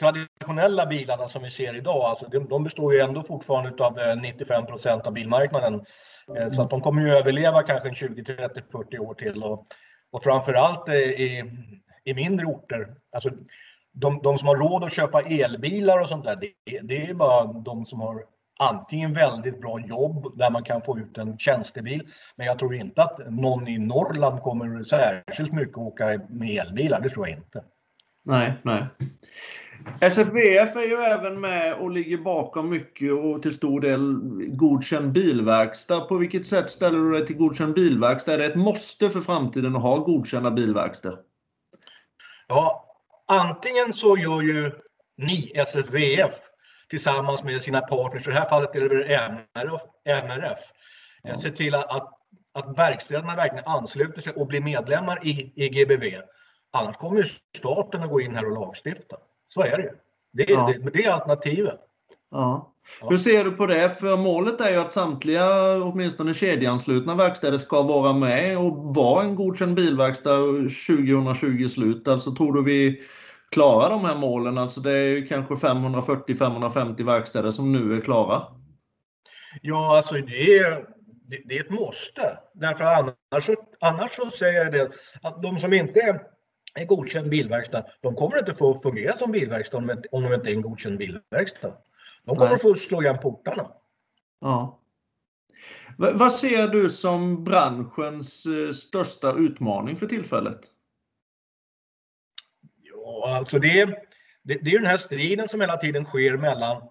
traditionella 0.00 0.86
bilarna 0.86 1.28
som 1.28 1.42
vi 1.42 1.50
ser 1.50 1.76
idag, 1.76 2.04
alltså 2.04 2.26
de, 2.26 2.48
de 2.48 2.64
består 2.64 2.94
ju 2.94 3.00
ändå 3.00 3.22
fortfarande 3.22 3.84
av 3.84 3.98
eh, 3.98 4.16
95 4.16 4.64
av 5.04 5.12
bilmarknaden. 5.12 5.84
Mm. 6.28 6.50
Så 6.50 6.62
att 6.62 6.70
de 6.70 6.80
kommer 6.80 7.02
ju 7.02 7.12
överleva 7.12 7.62
kanske 7.62 7.94
20, 7.94 8.24
30, 8.24 8.62
40 8.72 8.98
år 8.98 9.14
till. 9.14 9.42
Och, 9.42 9.64
och 10.10 10.22
framförallt 10.22 10.88
i, 10.88 11.44
i 12.04 12.14
mindre 12.14 12.46
orter, 12.46 12.94
alltså 13.12 13.30
de, 13.92 14.20
de 14.22 14.38
som 14.38 14.48
har 14.48 14.56
råd 14.56 14.84
att 14.84 14.92
köpa 14.92 15.20
elbilar 15.20 16.00
och 16.00 16.08
sånt 16.08 16.24
där, 16.24 16.36
det, 16.36 16.80
det 16.80 17.06
är 17.06 17.14
bara 17.14 17.52
de 17.52 17.84
som 17.84 18.00
har 18.00 18.24
antingen 18.60 19.12
väldigt 19.14 19.60
bra 19.60 19.80
jobb 19.80 20.38
där 20.38 20.50
man 20.50 20.64
kan 20.64 20.82
få 20.82 20.98
ut 20.98 21.18
en 21.18 21.38
tjänstebil. 21.38 22.08
Men 22.36 22.46
jag 22.46 22.58
tror 22.58 22.74
inte 22.74 23.02
att 23.02 23.20
någon 23.30 23.68
i 23.68 23.78
Norrland 23.78 24.42
kommer 24.42 24.84
särskilt 24.84 25.52
mycket 25.52 25.78
åka 25.78 26.20
med 26.28 26.50
elbilar. 26.50 27.00
Det 27.00 27.10
tror 27.10 27.28
jag 27.28 27.38
inte. 27.38 27.64
Nej, 28.24 28.52
nej. 28.62 28.84
SFVF 30.00 30.76
är 30.76 30.88
ju 30.88 30.94
även 30.94 31.40
med 31.40 31.74
och 31.74 31.90
ligger 31.90 32.18
bakom 32.18 32.70
mycket 32.70 33.12
och 33.12 33.42
till 33.42 33.54
stor 33.54 33.80
del 33.80 34.20
godkänd 34.56 35.12
bilverkstad. 35.12 36.00
På 36.00 36.16
vilket 36.16 36.46
sätt 36.46 36.70
ställer 36.70 36.98
du 36.98 37.12
dig 37.12 37.26
till 37.26 37.36
godkänd 37.36 37.74
bilverkstad? 37.74 38.34
Är 38.34 38.38
det 38.38 38.46
ett 38.46 38.56
måste 38.56 39.10
för 39.10 39.20
framtiden 39.20 39.76
att 39.76 39.82
ha 39.82 39.96
godkända 39.96 40.50
bilverkstäder? 40.50 41.18
Ja, 42.50 42.84
antingen 43.28 43.92
så 43.92 44.18
gör 44.18 44.42
ju 44.42 44.72
ni, 45.16 45.52
SFVF, 45.54 46.34
tillsammans 46.88 47.44
med 47.44 47.62
sina 47.62 47.80
partners, 47.80 48.26
i 48.26 48.30
det 48.30 48.36
här 48.36 48.48
fallet 48.48 48.74
är 48.74 48.88
det 48.88 49.16
MRF, 49.16 49.82
MRF 50.04 50.58
ja. 51.22 51.36
se 51.36 51.50
till 51.50 51.74
att, 51.74 52.08
att 52.52 52.78
verkstäderna 52.78 53.36
verkligen 53.36 53.64
ansluter 53.64 54.20
sig 54.20 54.32
och 54.32 54.46
blir 54.46 54.60
medlemmar 54.60 55.26
i, 55.26 55.52
i 55.56 55.68
GBV. 55.68 56.20
Annars 56.70 56.96
kommer 56.96 57.16
ju 57.16 57.24
staten 57.58 58.02
att 58.02 58.10
gå 58.10 58.20
in 58.20 58.36
här 58.36 58.46
och 58.46 58.52
lagstifta. 58.52 59.16
Så 59.46 59.62
är 59.62 59.76
det 59.76 59.82
ju. 59.82 59.92
Det, 60.32 60.50
ja. 60.50 60.72
det, 60.82 60.90
det 60.90 61.04
är 61.04 61.12
alternativet. 61.12 61.80
Ja. 63.00 63.10
Hur 63.10 63.16
ser 63.16 63.44
du 63.44 63.50
på 63.50 63.66
det? 63.66 63.90
För 64.00 64.16
målet 64.16 64.60
är 64.60 64.70
ju 64.70 64.76
att 64.76 64.92
samtliga, 64.92 65.74
åtminstone 65.82 66.34
kedjeanslutna 66.34 67.14
verkstäder 67.14 67.58
ska 67.58 67.82
vara 67.82 68.12
med 68.12 68.58
och 68.58 68.94
vara 68.94 69.24
en 69.24 69.34
godkänd 69.34 69.74
bilverkstad 69.74 70.36
2020 70.86 71.68
slut. 71.68 72.08
Alltså 72.08 72.34
tror 72.34 72.52
du 72.52 72.64
vi 72.64 73.00
klarar 73.50 73.90
de 73.90 74.04
här 74.04 74.16
målen? 74.16 74.58
Alltså 74.58 74.80
det 74.80 74.92
är 74.92 75.06
ju 75.06 75.26
kanske 75.26 75.54
540-550 75.54 77.04
verkstäder 77.04 77.50
som 77.50 77.72
nu 77.72 77.96
är 77.96 78.00
klara. 78.00 78.42
Ja, 79.62 79.96
alltså 79.96 80.14
det 80.14 80.58
är, 80.58 80.84
det, 81.28 81.42
det 81.44 81.58
är 81.58 81.64
ett 81.64 81.70
måste. 81.70 82.38
Därför 82.54 82.84
annars, 82.84 83.50
annars 83.80 84.12
så 84.12 84.30
säger 84.30 84.64
jag 84.64 84.72
det 84.72 84.90
att 85.22 85.42
de 85.42 85.58
som 85.58 85.72
inte 85.72 86.00
är 86.00 86.20
en 86.74 86.86
godkänd 86.86 87.28
bilverkstad, 87.30 87.84
de 88.02 88.14
kommer 88.14 88.38
inte 88.38 88.54
få 88.54 88.82
fungera 88.82 89.16
som 89.16 89.32
bilverkstad 89.32 89.76
om 90.10 90.22
de 90.22 90.34
inte 90.34 90.50
är 90.50 90.54
en 90.54 90.62
godkänd 90.62 90.98
bilverkstad. 90.98 91.72
De 92.24 92.36
kommer 92.36 92.50
Nej. 92.50 92.58
få 92.58 92.74
slå 92.74 93.02
igen 93.02 93.18
portarna. 93.18 93.72
Ja. 94.40 94.80
Vad 95.96 96.32
ser 96.32 96.68
du 96.68 96.90
som 96.90 97.44
branschens 97.44 98.46
eh, 98.46 98.72
största 98.72 99.32
utmaning 99.32 99.96
för 99.96 100.06
tillfället? 100.06 100.60
Ja, 102.82 103.36
alltså 103.36 103.58
det, 103.58 103.84
det, 104.42 104.54
det 104.54 104.70
är 104.70 104.78
den 104.78 104.86
här 104.86 104.96
striden 104.96 105.48
som 105.48 105.60
hela 105.60 105.76
tiden 105.76 106.04
sker 106.04 106.36
mellan 106.36 106.82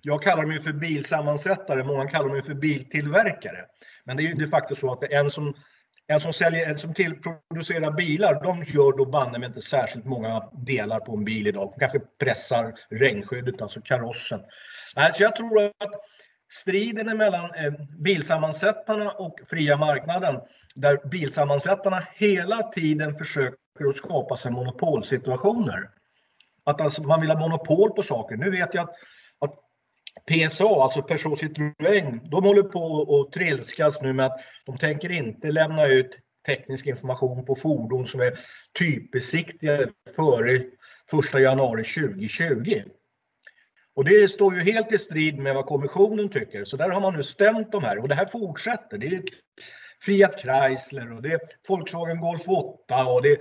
jag 0.00 0.22
kallar 0.22 0.42
dem 0.42 0.60
för 0.60 0.72
bilsammansättare, 0.72 1.84
många 1.84 2.08
kallar 2.08 2.28
dem 2.28 2.42
för 2.42 2.54
biltillverkare. 2.54 3.64
Men 4.04 4.16
det 4.16 4.22
är 4.22 4.28
ju 4.28 4.34
de 4.34 4.46
facto 4.46 4.74
så 4.74 4.92
att 4.92 5.00
det 5.00 5.14
är 5.14 5.20
en 5.20 5.30
som 5.30 5.54
en 6.10 6.20
som, 6.20 6.32
säljer, 6.32 6.66
en 6.66 6.78
som 6.78 6.94
tillproducerar 6.94 7.90
bilar, 7.90 8.42
de 8.42 8.64
gör 8.64 8.96
då 8.96 9.06
banne 9.06 9.46
inte 9.46 9.62
särskilt 9.62 10.04
många 10.04 10.48
delar 10.52 11.00
på 11.00 11.16
en 11.16 11.24
bil 11.24 11.46
idag. 11.46 11.72
De 11.72 11.80
kanske 11.80 12.00
pressar 12.18 12.74
regnskyddet, 12.90 13.62
alltså 13.62 13.80
karossen. 13.80 14.40
Alltså 14.94 15.22
jag 15.22 15.36
tror 15.36 15.66
att 15.66 15.90
striden 16.52 17.16
mellan 17.16 17.54
eh, 17.54 17.72
bilsammansättarna 17.98 19.10
och 19.10 19.40
fria 19.48 19.76
marknaden, 19.76 20.40
där 20.74 21.08
bilsammansättarna 21.08 22.02
hela 22.14 22.62
tiden 22.62 23.18
försöker 23.18 23.88
att 23.88 23.96
skapa 23.96 24.36
sig 24.36 24.52
monopolsituationer. 24.52 25.90
Att 26.64 26.80
alltså 26.80 27.02
man 27.02 27.20
vill 27.20 27.30
ha 27.30 27.38
monopol 27.38 27.90
på 27.90 28.02
saker. 28.02 28.36
Nu 28.36 28.50
vet 28.50 28.74
jag 28.74 28.84
att 28.84 28.94
PSA, 30.28 30.82
alltså 30.82 31.02
Peugeot 31.02 31.38
Citroën, 31.38 32.28
de 32.30 32.44
håller 32.44 32.62
på 32.62 33.02
att 33.20 33.32
trilskas 33.32 34.02
nu 34.02 34.12
med 34.12 34.26
att 34.26 34.40
de 34.66 34.78
tänker 34.78 35.12
inte 35.12 35.50
lämna 35.50 35.86
ut 35.86 36.18
teknisk 36.46 36.86
information 36.86 37.44
på 37.44 37.54
fordon 37.54 38.06
som 38.06 38.20
är 38.20 38.38
typbesiktigade 38.78 39.88
före 40.16 40.56
1 41.34 41.40
januari 41.40 41.84
2020. 41.84 42.82
Och 43.94 44.04
det 44.04 44.28
står 44.28 44.54
ju 44.54 44.60
helt 44.60 44.92
i 44.92 44.98
strid 44.98 45.38
med 45.38 45.54
vad 45.54 45.66
kommissionen 45.66 46.28
tycker, 46.28 46.64
så 46.64 46.76
där 46.76 46.90
har 46.90 47.00
man 47.00 47.14
nu 47.14 47.22
stämt 47.22 47.72
de 47.72 47.84
här 47.84 47.98
och 47.98 48.08
det 48.08 48.14
här 48.14 48.26
fortsätter. 48.26 48.98
Det 48.98 49.06
är 49.06 49.22
Fiat 50.04 50.40
Chrysler 50.40 51.12
och 51.12 51.22
det 51.22 51.32
är 51.32 51.40
Volkswagen 51.68 52.20
Golf 52.20 52.48
8 52.48 53.06
och 53.06 53.22
det 53.22 53.28
är 53.28 53.38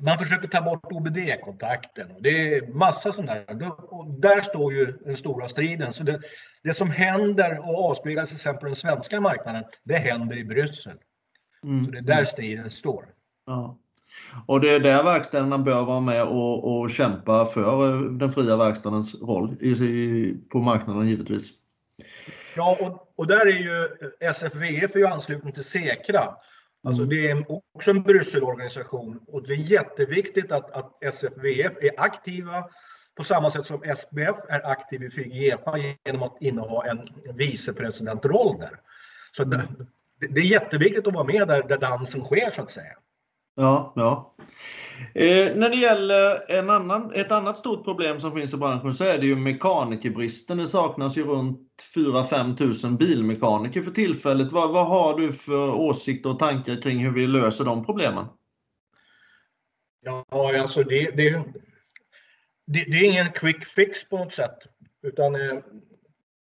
man 0.00 0.18
försöker 0.18 0.48
ta 0.48 0.60
bort 0.60 0.92
OBD-kontakten. 0.92 2.08
Det 2.20 2.54
är 2.54 2.66
massa 2.66 3.12
sånt 3.12 3.26
där. 3.26 3.72
Och 3.92 4.20
där 4.20 4.40
står 4.40 4.72
ju 4.72 4.86
den 4.86 5.16
stora 5.16 5.48
striden. 5.48 5.92
Så 5.92 6.02
det, 6.02 6.20
det 6.62 6.74
som 6.74 6.90
händer 6.90 7.58
och 7.58 7.90
avspeglar 7.90 8.26
sig 8.26 8.54
på 8.54 8.66
den 8.66 8.76
svenska 8.76 9.20
marknaden, 9.20 9.64
det 9.84 9.96
händer 9.96 10.36
i 10.36 10.44
Bryssel. 10.44 10.96
Mm. 11.64 11.84
Så 11.84 11.90
det 11.90 11.98
är 11.98 12.02
där 12.02 12.24
striden 12.24 12.70
står. 12.70 13.04
Ja. 13.46 13.78
Och 14.46 14.60
det 14.60 14.70
är 14.70 14.80
där 14.80 15.04
verkstäderna 15.04 15.58
bör 15.58 15.84
vara 15.84 16.00
med 16.00 16.22
och, 16.22 16.80
och 16.80 16.90
kämpa 16.90 17.46
för 17.46 17.98
den 18.18 18.32
fria 18.32 18.56
verkstadens 18.56 19.22
roll 19.22 19.62
i, 19.62 20.34
på 20.50 20.58
marknaden 20.58 21.08
givetvis. 21.08 21.54
Ja, 22.56 22.78
och, 22.80 23.12
och 23.16 23.26
där 23.26 23.46
är 23.46 23.58
ju 23.58 23.88
SFVF 24.20 24.94
är 24.94 24.98
ju 24.98 25.06
ansluten 25.06 25.52
till 25.52 25.64
Säkra 25.64 26.34
Alltså 26.82 27.02
mm. 27.02 27.08
det 27.08 27.30
är 27.30 27.44
också 27.74 27.90
en 27.90 28.02
Brysselorganisation 28.02 29.20
och 29.26 29.46
det 29.46 29.52
är 29.52 29.56
jätteviktigt 29.56 30.52
att, 30.52 30.70
att 30.70 31.04
SFVF 31.04 31.72
är 31.80 32.00
aktiva 32.00 32.64
på 33.14 33.24
samma 33.24 33.50
sätt 33.50 33.66
som 33.66 33.82
SBF 33.82 34.36
är 34.48 34.66
aktiv 34.66 35.02
i 35.02 35.10
FIGEFA 35.10 35.78
genom 36.04 36.22
att 36.22 36.36
inneha 36.40 36.86
en 36.86 37.08
vicepresidentroll 37.34 38.58
där. 38.58 38.80
Så 39.36 39.44
det, 39.44 39.68
det 40.18 40.40
är 40.40 40.44
jätteviktigt 40.44 41.06
att 41.06 41.14
vara 41.14 41.24
med 41.24 41.48
där, 41.48 41.62
där 41.62 41.78
dansen 41.78 42.24
sker 42.24 42.50
så 42.50 42.62
att 42.62 42.70
säga. 42.70 42.96
Ja, 43.54 43.92
ja. 43.96 44.34
Eh, 45.14 45.56
när 45.56 45.70
det 45.70 45.76
gäller 45.76 46.50
en 46.50 46.70
annan, 46.70 47.12
ett 47.14 47.32
annat 47.32 47.58
stort 47.58 47.84
problem 47.84 48.20
som 48.20 48.34
finns 48.34 48.54
i 48.54 48.56
branschen 48.56 48.94
så 48.94 49.04
är 49.04 49.18
det 49.18 49.26
ju 49.26 49.36
mekanikerbristen. 49.36 50.58
Det 50.58 50.68
saknas 50.68 51.16
ju 51.16 51.24
runt 51.24 51.68
4-5 51.94 52.56
tusen 52.56 52.96
bilmekaniker 52.96 53.82
för 53.82 53.90
tillfället. 53.90 54.52
Vad, 54.52 54.70
vad 54.70 54.86
har 54.86 55.18
du 55.18 55.32
för 55.32 55.70
åsikter 55.70 56.30
och 56.30 56.38
tankar 56.38 56.82
kring 56.82 56.98
hur 56.98 57.10
vi 57.10 57.26
löser 57.26 57.64
de 57.64 57.86
problemen? 57.86 58.26
Ja, 60.00 60.24
alltså 60.30 60.82
det, 60.82 61.10
det, 61.10 61.30
det, 62.66 62.84
det 62.84 62.96
är 62.96 63.04
ingen 63.04 63.32
quick 63.32 63.64
fix 63.66 64.08
på 64.08 64.18
något 64.18 64.32
sätt. 64.32 64.58
Utan 65.02 65.34
eh, 65.34 65.58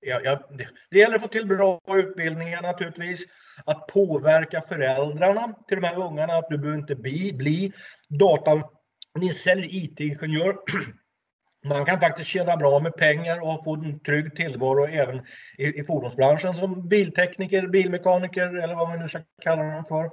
ja, 0.00 0.20
ja, 0.24 0.48
det, 0.50 0.68
det 0.90 0.98
gäller 0.98 1.16
att 1.16 1.22
få 1.22 1.28
till 1.28 1.46
bra 1.46 1.80
utbildningar 1.88 2.62
naturligtvis 2.62 3.24
att 3.64 3.86
påverka 3.86 4.60
föräldrarna 4.60 5.54
till 5.68 5.80
de 5.80 5.86
här 5.86 5.98
ungarna 6.02 6.34
att 6.34 6.48
du 6.48 6.58
behöver 6.58 6.78
inte 6.78 6.94
bli, 6.94 7.32
bli 7.32 7.72
datanisse 8.08 9.50
eller 9.52 9.74
IT-ingenjör. 9.74 10.56
Man 11.64 11.84
kan 11.84 12.00
faktiskt 12.00 12.30
tjäna 12.30 12.56
bra 12.56 12.80
med 12.80 12.96
pengar 12.96 13.40
och 13.40 13.64
få 13.64 13.74
en 13.74 14.00
trygg 14.00 14.36
tillvaro 14.36 14.86
även 14.86 15.26
i, 15.58 15.80
i 15.80 15.84
fordonsbranschen 15.84 16.54
som 16.54 16.88
biltekniker, 16.88 17.66
bilmekaniker 17.66 18.62
eller 18.62 18.74
vad 18.74 18.88
man 18.88 18.98
nu 18.98 19.08
ska 19.08 19.20
kalla 19.42 19.62
dem 19.62 19.84
för. 19.84 20.10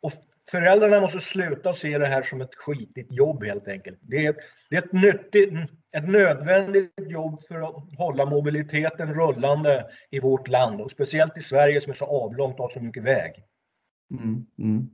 Och 0.00 0.12
föräldrarna 0.50 1.00
måste 1.00 1.20
sluta 1.20 1.74
se 1.74 1.98
det 1.98 2.06
här 2.06 2.22
som 2.22 2.40
ett 2.40 2.54
skitigt 2.54 3.12
jobb 3.12 3.44
helt 3.44 3.68
enkelt. 3.68 3.98
Det 4.00 4.26
är, 4.26 4.34
det 4.70 4.76
är 4.76 4.82
ett, 4.82 4.92
nyttigt, 4.92 5.54
ett 5.92 6.08
nödvändigt 6.08 6.92
jobb 6.96 7.40
för 7.48 7.62
att 7.62 7.98
hålla 7.98 8.26
mobiliteten 8.26 9.14
rullande 9.14 9.86
i 10.10 10.20
vårt 10.20 10.48
land 10.48 10.80
och 10.80 10.90
speciellt 10.90 11.36
i 11.36 11.40
Sverige 11.40 11.80
som 11.80 11.90
är 11.90 11.96
så 11.96 12.04
avlångt 12.04 12.54
och 12.54 12.64
har 12.64 12.70
så 12.70 12.80
mycket 12.80 13.02
väg. 13.02 13.32
Mm, 14.10 14.46
mm. 14.58 14.90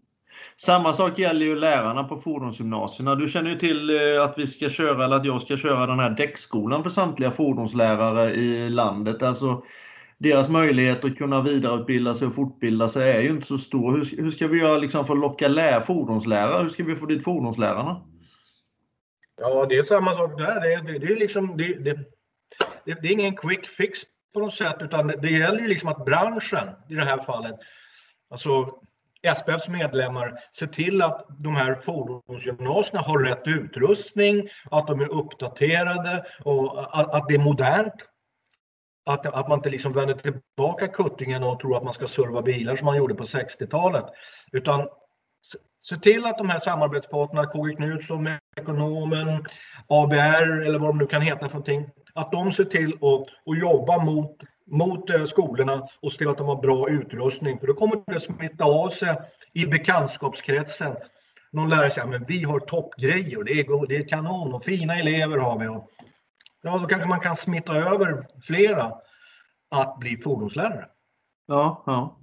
Samma 0.56 0.92
sak 0.92 1.18
gäller 1.18 1.46
ju 1.46 1.56
lärarna 1.56 2.04
på 2.04 2.16
fordonsgymnasierna. 2.16 3.14
Du 3.14 3.28
känner 3.28 3.50
ju 3.50 3.58
till 3.58 3.90
eh, 3.90 4.22
att 4.22 4.34
vi 4.36 4.46
ska 4.46 4.68
köra, 4.68 5.04
eller 5.04 5.16
att 5.16 5.24
jag 5.24 5.42
ska 5.42 5.56
köra 5.56 5.86
den 5.86 5.98
här 5.98 6.10
däckskolan 6.10 6.82
för 6.82 6.90
samtliga 6.90 7.30
fordonslärare 7.30 8.34
i 8.34 8.70
landet. 8.70 9.22
Alltså, 9.22 9.64
deras 10.22 10.48
möjlighet 10.48 11.04
att 11.04 11.18
kunna 11.18 11.42
vidareutbilda 11.42 12.14
sig 12.14 12.26
och 12.26 12.34
fortbilda 12.34 12.88
sig 12.88 13.10
är 13.10 13.20
ju 13.20 13.30
inte 13.30 13.46
så 13.46 13.58
stor. 13.58 13.92
Hur, 13.92 14.22
hur 14.22 14.30
ska 14.30 14.46
vi 14.46 14.58
göra 14.58 14.78
liksom 14.78 15.06
för 15.06 15.14
att 15.14 15.20
locka 15.20 15.48
lär, 15.48 15.80
fordonslärare? 15.80 16.62
Hur 16.62 16.68
ska 16.68 16.84
vi 16.84 16.96
få 16.96 17.06
dit 17.06 17.24
fordonslärarna? 17.24 18.02
Ja, 19.40 19.66
det 19.66 19.76
är 19.76 19.82
samma 19.82 20.12
sak 20.12 20.38
där. 20.38 20.60
Det, 20.60 20.92
det, 20.92 20.98
det 20.98 21.12
är 21.12 21.16
liksom, 21.16 21.56
det, 21.56 21.74
det, 21.74 21.98
det, 22.84 23.08
är 23.08 23.12
ingen 23.12 23.36
quick 23.36 23.68
fix 23.68 24.00
på 24.34 24.40
något 24.40 24.54
sätt, 24.54 24.76
utan 24.80 25.06
det 25.06 25.30
gäller 25.30 25.60
ju 25.60 25.68
liksom 25.68 25.88
att 25.88 26.04
branschen 26.04 26.68
i 26.88 26.94
det 26.94 27.04
här 27.04 27.18
fallet, 27.18 27.54
alltså 28.30 28.78
SPFs 29.36 29.68
medlemmar, 29.68 30.38
ser 30.52 30.66
till 30.66 31.02
att 31.02 31.26
de 31.28 31.56
här 31.56 31.74
fordonsgymnasierna 31.74 33.00
har 33.00 33.18
rätt 33.18 33.42
utrustning, 33.46 34.48
att 34.70 34.86
de 34.86 35.00
är 35.00 35.12
uppdaterade 35.12 36.24
och 36.44 36.98
att, 37.00 37.14
att 37.14 37.28
det 37.28 37.34
är 37.34 37.38
modernt. 37.38 37.94
Att, 39.04 39.26
att 39.26 39.48
man 39.48 39.58
inte 39.58 39.70
liksom 39.70 39.92
vänder 39.92 40.14
tillbaka 40.14 40.88
kuttingen 40.88 41.42
och 41.42 41.60
tror 41.60 41.76
att 41.76 41.84
man 41.84 41.94
ska 41.94 42.06
serva 42.08 42.42
bilar 42.42 42.76
som 42.76 42.84
man 42.84 42.96
gjorde 42.96 43.14
på 43.14 43.24
60-talet. 43.24 44.04
Utan 44.52 44.88
se 45.82 45.96
till 45.96 46.26
att 46.26 46.38
de 46.38 46.48
här 46.48 46.58
samarbetspartnerna, 46.58 47.46
KG 47.46 47.74
Knutsson, 47.74 48.28
Ekonomen, 48.56 49.46
ABR 49.86 50.62
eller 50.66 50.78
vad 50.78 50.90
de 50.90 50.98
nu 50.98 51.06
kan 51.06 51.22
heta 51.22 51.48
för 51.48 51.58
någonting, 51.58 51.88
att 52.14 52.32
de 52.32 52.52
ser 52.52 52.64
till 52.64 52.92
att, 52.92 53.50
att 53.52 53.58
jobba 53.58 54.04
mot, 54.04 54.36
mot 54.66 55.10
eh, 55.10 55.24
skolorna 55.24 55.88
och 56.02 56.12
se 56.12 56.18
till 56.18 56.28
att 56.28 56.38
de 56.38 56.46
har 56.46 56.62
bra 56.62 56.88
utrustning. 56.88 57.58
För 57.58 57.66
då 57.66 57.74
kommer 57.74 58.12
det 58.12 58.20
smitta 58.20 58.64
av 58.64 58.88
sig 58.88 59.16
i 59.52 59.66
bekantskapskretsen. 59.66 60.96
Någon 61.52 61.70
lärare 61.70 61.90
säger 61.90 62.14
att 62.14 62.30
vi 62.30 62.44
har 62.44 62.60
toppgrejer, 62.60 63.44
det 63.44 63.52
är, 63.52 63.86
det 63.86 63.96
är 63.96 64.08
kanon 64.08 64.54
och 64.54 64.64
fina 64.64 64.98
elever 64.98 65.38
har 65.38 65.58
vi. 65.58 65.68
Och, 65.68 65.91
ja, 66.62 66.78
då 66.78 66.86
kanske 66.86 67.08
man 67.08 67.20
kan 67.20 67.36
smitta 67.36 67.74
över 67.74 68.26
flera 68.42 68.92
att 69.70 69.98
bli 69.98 70.16
fordonslärare. 70.16 70.86
Ja, 71.46 71.82
ja. 71.86 72.18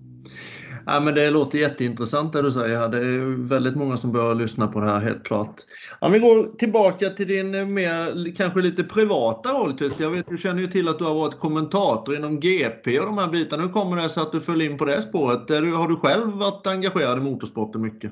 ja 0.86 1.00
men 1.00 1.16
det 1.16 1.30
låter 1.30 1.58
jätteintressant 1.58 2.34
det 2.34 2.42
du 2.42 2.52
säger. 2.52 2.88
Det 2.90 2.98
är 2.98 3.48
väldigt 3.48 3.76
många 3.76 3.98
som 3.98 4.12
börjar 4.12 4.36
lyssna 4.36 4.68
på 4.68 4.80
det 4.80 4.86
här 4.86 5.00
helt 5.00 5.24
klart. 5.24 5.56
Om 6.00 6.12
vi 6.12 6.20
går 6.20 6.58
tillbaka 6.58 7.10
till 7.10 7.28
din 7.28 7.74
mer, 7.74 8.36
kanske 8.36 8.60
lite 8.60 8.84
privata 8.84 9.50
roll 9.50 9.76
Jag 9.98 10.10
vet, 10.10 10.28
du 10.28 10.38
känner 10.38 10.62
ju 10.62 10.68
till 10.68 10.88
att 10.88 11.00
du 11.00 11.04
har 11.04 11.16
varit 11.16 11.40
kommentator 11.40 12.16
inom 12.16 12.40
GP 12.40 13.00
och 13.00 13.06
de 13.06 13.18
här 13.18 13.28
bitarna. 13.28 13.64
Hur 13.64 13.70
kommer 13.70 14.02
det 14.02 14.10
sig 14.10 14.24
att 14.24 14.32
du 14.32 14.42
föll 14.42 14.62
in 14.62 14.78
på 14.78 14.86
det 14.86 15.02
spåret? 15.02 15.50
Har 15.50 15.88
du 15.88 15.96
själv 15.96 16.28
varit 16.28 16.68
engagerad 16.68 17.18
i 17.18 17.22
motorsporten 17.22 17.82
mycket? 17.82 18.12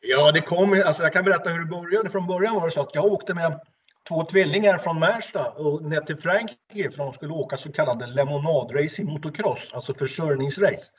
Ja, 0.00 0.32
det 0.32 0.40
kom, 0.40 0.82
alltså 0.86 1.02
jag 1.02 1.12
kan 1.12 1.24
berätta 1.24 1.50
hur 1.50 1.58
det 1.58 1.70
började. 1.70 2.10
Från 2.10 2.26
början 2.26 2.54
var 2.54 2.66
det 2.66 2.72
så 2.72 2.80
att 2.80 2.94
jag 2.94 3.04
åkte 3.04 3.34
med 3.34 3.60
två 4.08 4.24
tvillingar 4.24 4.78
från 4.78 4.98
Märsta 4.98 5.50
och 5.50 5.82
ner 5.82 6.00
till 6.00 6.16
Frankrike 6.16 6.90
för 6.90 6.98
de 6.98 7.12
skulle 7.12 7.32
åka 7.32 7.56
så 7.56 7.72
kallade 7.72 8.06
lemonadrace 8.06 9.02
i 9.02 9.04
motocross, 9.04 9.70
alltså 9.72 9.94
försörjningsrace. 9.94 10.92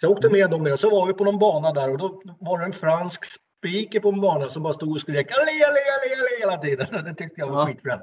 Så 0.00 0.06
jag 0.06 0.10
åkte 0.10 0.28
med 0.28 0.50
dem 0.50 0.64
ner 0.64 0.72
och 0.72 0.80
så 0.80 0.90
var 0.90 1.06
vi 1.06 1.12
på 1.12 1.24
någon 1.24 1.38
bana 1.38 1.72
där 1.72 1.90
och 1.90 1.98
då 1.98 2.22
var 2.40 2.58
det 2.58 2.64
en 2.64 2.72
fransk 2.72 3.24
speaker 3.58 4.00
på 4.00 4.08
en 4.08 4.20
bana 4.20 4.48
som 4.48 4.62
bara 4.62 4.74
stod 4.74 4.92
och 4.92 5.00
skrek 5.00 5.30
alle, 5.30 5.50
alle, 5.50 5.66
alle, 5.66 6.16
alle 6.16 6.40
hela 6.40 6.56
tiden. 6.56 7.04
Det 7.04 7.14
tyckte 7.14 7.40
jag 7.40 7.48
var 7.48 7.60
ja. 7.60 7.66
skitfränt. 7.66 8.02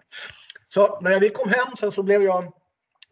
Så 0.67 1.00
när 1.01 1.19
vi 1.19 1.29
kom 1.29 1.50
hem 1.50 1.77
sen 1.79 1.91
så 1.91 2.03
blev 2.03 2.24
jag, 2.24 2.53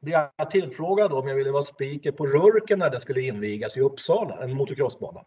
blev 0.01 0.19
jag 0.38 0.51
tillfrågad 0.51 1.13
om 1.13 1.27
jag 1.27 1.36
ville 1.36 1.51
vara 1.51 1.63
speaker 1.63 2.12
på 2.12 2.25
Rörken 2.25 2.79
när 2.79 2.89
det 2.89 3.00
skulle 3.00 3.21
invigas 3.21 3.77
i 3.77 3.81
Uppsala, 3.81 4.43
en 4.43 4.53
motocrossbana. 4.53 5.21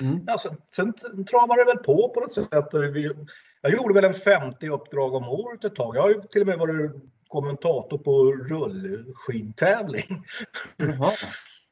Mm. 0.00 0.20
Ja, 0.26 0.38
sen, 0.38 0.56
sen 0.66 1.24
travade 1.24 1.64
det 1.64 1.64
väl 1.64 1.84
på 1.84 2.08
på 2.08 2.20
något 2.20 2.32
sätt. 2.32 2.74
Vi, 2.92 3.12
jag 3.68 3.82
gjorde 3.82 3.94
väl 3.94 4.04
en 4.04 4.14
50 4.14 4.68
uppdrag 4.68 5.14
om 5.14 5.28
året 5.28 5.64
ett 5.64 5.74
tag. 5.74 5.96
Jag 5.96 6.02
har 6.02 6.08
ju 6.08 6.20
till 6.20 6.40
och 6.40 6.46
med 6.46 6.58
varit 6.58 6.92
kommentator 7.28 7.98
på 7.98 8.32
rullskidtävling. 8.32 10.24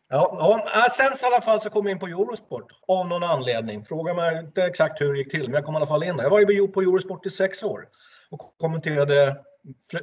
Ja, 0.08 0.60
ja, 0.72 0.86
sen 0.96 1.16
så 1.16 1.26
i 1.26 1.26
alla 1.26 1.42
fall 1.42 1.60
så 1.60 1.70
kom 1.70 1.86
jag 1.86 1.92
in 1.92 1.98
på 1.98 2.06
Eurosport 2.06 2.72
av 2.88 3.08
någon 3.08 3.22
anledning. 3.22 3.84
Fråga 3.84 4.14
mig 4.14 4.38
inte 4.38 4.62
exakt 4.62 5.00
hur 5.00 5.12
det 5.12 5.18
gick 5.18 5.30
till, 5.30 5.42
men 5.42 5.52
jag 5.52 5.64
kom 5.64 5.74
i 5.74 5.76
alla 5.76 5.86
fall 5.86 6.02
in 6.02 6.16
där. 6.16 6.24
Jag 6.24 6.30
var 6.30 6.40
ju 6.40 6.68
på 6.68 6.80
Eurosport 6.80 7.26
i 7.26 7.30
sex 7.30 7.62
år 7.62 7.88
och 8.30 8.54
kommenterade 8.58 9.36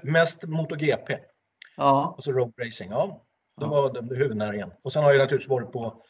mest 0.03 0.43
MotoGP. 0.43 1.17
Ja. 1.77 2.15
Och 2.17 2.23
så 2.23 2.31
road 2.31 2.53
racing. 2.65 2.91
Ja, 2.91 3.21
det 3.59 3.65
var 3.65 4.15
huvudnäringen. 4.15 4.71
Och 4.83 4.93
sen 4.93 5.03
har 5.03 5.11
jag 5.11 5.19
naturligtvis 5.19 5.49
varit 5.49 5.71
på, 5.71 6.03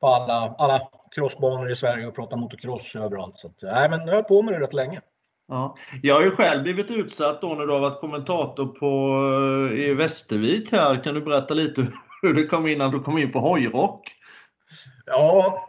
på 0.00 0.06
alla, 0.06 0.54
alla 0.58 0.88
crossbanor 1.14 1.70
i 1.70 1.76
Sverige 1.76 2.06
och 2.06 2.14
pratat 2.14 2.38
motocross 2.38 2.96
överallt. 2.96 3.38
Så 3.38 3.46
att, 3.46 3.62
nej, 3.62 3.88
men 3.90 4.06
jag 4.06 4.14
har 4.14 4.22
på 4.22 4.42
med 4.42 4.54
det 4.54 4.60
rätt 4.60 4.74
länge. 4.74 5.00
Ja. 5.48 5.76
Jag 6.02 6.14
har 6.14 6.22
ju 6.22 6.30
själv 6.30 6.62
blivit 6.62 6.90
utsatt 6.90 7.40
då 7.40 7.54
när 7.54 7.66
du 7.66 7.72
har 7.72 7.80
varit 7.80 8.00
kommentator 8.00 8.66
på, 8.66 8.86
eh, 9.72 9.78
i 9.78 9.94
Västervik 9.94 10.72
här. 10.72 11.04
Kan 11.04 11.14
du 11.14 11.20
berätta 11.20 11.54
lite 11.54 11.86
hur 12.22 12.34
det 12.34 12.46
kom 12.46 12.66
in 12.66 12.78
när 12.78 12.88
du 12.88 13.00
kom 13.00 13.18
in 13.18 13.32
på 13.32 13.38
hojrock? 13.38 14.14
Ja, 15.06 15.68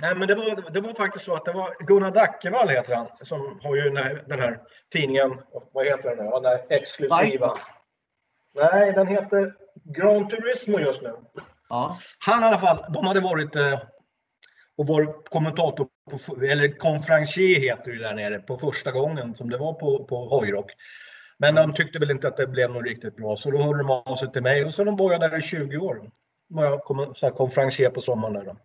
nej, 0.00 0.14
men 0.14 0.28
det 0.28 0.34
var, 0.34 0.70
det 0.70 0.80
var 0.80 0.94
faktiskt 0.94 1.24
så 1.24 1.34
att 1.34 1.44
det 1.44 1.52
var 1.52 1.76
Gunnar 1.86 2.10
Dackevall 2.10 2.68
heter 2.68 2.94
han, 2.94 3.06
som 3.22 3.60
har 3.62 3.76
ju 3.76 3.82
den 3.82 3.96
här, 3.96 4.24
den 4.26 4.40
här 4.40 4.60
tidningen, 4.92 5.40
vad 5.72 5.86
heter 5.86 6.16
den 6.16 6.24
nu, 6.24 6.30
den 6.30 6.44
här 6.44 6.66
exklusiva. 6.68 7.54
Nej. 8.54 8.68
nej, 8.72 8.92
den 8.92 9.06
heter 9.06 9.54
Gran 9.84 10.28
Turismo 10.28 10.78
just 10.78 11.02
nu. 11.02 11.12
Ja. 11.68 11.98
Han 12.18 12.42
i 12.42 12.46
alla 12.46 12.58
fall, 12.58 12.92
de 12.92 13.06
hade 13.06 13.20
varit 13.20 13.56
eh, 13.56 13.80
och 14.76 14.86
var 14.86 15.22
kommentator, 15.24 15.88
på, 16.10 16.44
eller 16.44 16.78
konferencier 16.78 17.60
heter 17.60 17.92
det 17.92 17.98
där 17.98 18.14
nere, 18.14 18.38
på 18.38 18.58
första 18.58 18.92
gången 18.92 19.34
som 19.34 19.50
det 19.50 19.58
var 19.58 19.72
på, 19.72 20.04
på 20.04 20.28
Hojrock. 20.28 20.72
Men 21.38 21.54
de 21.54 21.74
tyckte 21.74 21.98
väl 21.98 22.10
inte 22.10 22.28
att 22.28 22.36
det 22.36 22.46
blev 22.46 22.70
något 22.70 22.84
riktigt 22.84 23.16
bra 23.16 23.36
så 23.36 23.50
då 23.50 23.58
hörde 23.58 23.78
de 23.78 23.90
av 23.90 24.16
sig 24.16 24.32
till 24.32 24.42
mig 24.42 24.64
och 24.64 24.74
så 24.74 24.96
var 24.96 25.12
jag 25.12 25.20
där 25.20 25.38
i 25.38 25.42
20 25.42 25.76
år. 25.76 26.10
Var 26.48 26.82
jag 27.20 27.34
konferencier 27.36 27.90
på 27.90 28.00
sommaren 28.00 28.34
där. 28.34 28.44
Då. 28.44 28.56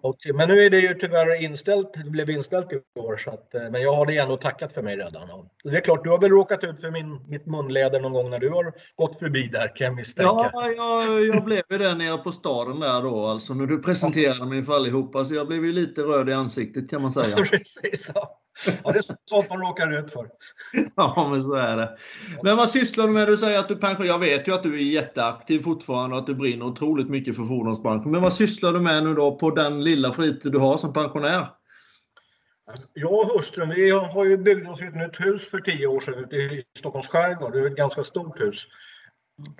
Och, 0.00 0.16
men 0.34 0.48
nu 0.48 0.62
är 0.62 0.70
det 0.70 0.78
ju 0.80 0.94
tyvärr 0.94 1.42
inställt, 1.42 1.92
det 2.04 2.10
blev 2.10 2.30
inställt 2.30 2.72
i 2.72 2.80
år, 3.00 3.16
så 3.16 3.30
att, 3.30 3.54
eh, 3.54 3.70
men 3.70 3.82
jag 3.82 3.92
har 3.92 4.06
det 4.06 4.18
ändå 4.18 4.36
tackat 4.36 4.72
för 4.72 4.82
mig 4.82 4.96
redan. 4.96 5.30
Och 5.30 5.46
det 5.64 5.76
är 5.76 5.80
klart, 5.80 6.04
du 6.04 6.10
har 6.10 6.20
väl 6.20 6.30
råkat 6.30 6.64
ut 6.64 6.80
för 6.80 6.90
min, 6.90 7.28
mitt 7.28 7.46
munläder 7.46 8.00
någon 8.00 8.12
gång 8.12 8.30
när 8.30 8.38
du 8.38 8.50
har 8.50 8.72
gått 8.96 9.18
förbi 9.18 9.48
där 9.48 9.76
kan 9.76 9.84
jag 9.84 9.94
misstänka. 9.94 10.50
Ja, 10.54 10.70
jag, 10.76 11.26
jag 11.26 11.44
blev 11.44 11.62
ju 11.70 11.78
det 11.78 11.94
nere 11.94 12.18
på 12.18 12.32
staden 12.32 12.80
där 12.80 13.02
då, 13.02 13.26
alltså 13.26 13.54
när 13.54 13.66
du 13.66 13.82
presenterade 13.82 14.46
mig 14.46 14.64
för 14.64 14.72
allihopa, 14.72 15.24
så 15.24 15.34
jag 15.34 15.46
blev 15.46 15.64
ju 15.64 15.72
lite 15.72 16.00
röd 16.00 16.28
i 16.28 16.32
ansiktet 16.32 16.90
kan 16.90 17.02
man 17.02 17.12
säga. 17.12 17.36
Precis, 17.50 18.10
ja. 18.14 18.40
Ja, 18.64 18.92
det 18.92 18.98
är 18.98 19.02
sånt 19.24 19.48
man 19.48 19.60
råkar 19.60 19.98
ut 19.98 20.12
för. 20.12 20.28
Ja, 20.96 21.28
men 21.30 21.42
så 21.42 21.54
är 21.54 21.76
det. 21.76 21.96
Men 22.42 22.56
vad 22.56 22.70
sysslar 22.70 23.06
du 23.06 23.12
med? 23.12 23.28
Du 23.28 23.36
säger 23.36 23.58
att 23.58 23.68
du 23.68 23.76
pension... 23.76 24.06
Jag 24.06 24.18
vet 24.18 24.48
ju 24.48 24.54
att 24.54 24.62
du 24.62 24.74
är 24.74 24.82
jätteaktiv 24.82 25.62
fortfarande 25.62 26.16
och 26.16 26.20
att 26.20 26.26
du 26.26 26.34
brinner 26.34 26.66
otroligt 26.66 27.08
mycket 27.08 27.36
för 27.36 27.46
fordonsbranschen. 27.46 28.10
Men 28.10 28.22
vad 28.22 28.32
sysslar 28.32 28.72
du 28.72 28.80
med 28.80 29.04
nu 29.04 29.14
då 29.14 29.36
på 29.36 29.50
den 29.50 29.84
lilla 29.84 30.12
fritid 30.12 30.52
du 30.52 30.58
har 30.58 30.76
som 30.76 30.92
pensionär? 30.92 31.48
Jag 32.92 33.12
och 33.12 33.26
hustrun, 33.26 33.68
vi 33.68 33.90
har 33.90 34.24
ju 34.24 34.36
byggt 34.36 34.68
oss 34.68 34.82
ett 34.82 34.94
nytt 34.94 35.20
hus 35.20 35.50
för 35.50 35.58
tio 35.58 35.86
år 35.86 36.00
sedan 36.00 36.14
ute 36.14 36.36
i 36.36 36.64
Stockholms 36.78 37.08
skärgård. 37.08 37.52
Det 37.52 37.60
är 37.60 37.66
ett 37.66 37.76
ganska 37.76 38.04
stort 38.04 38.40
hus. 38.40 38.66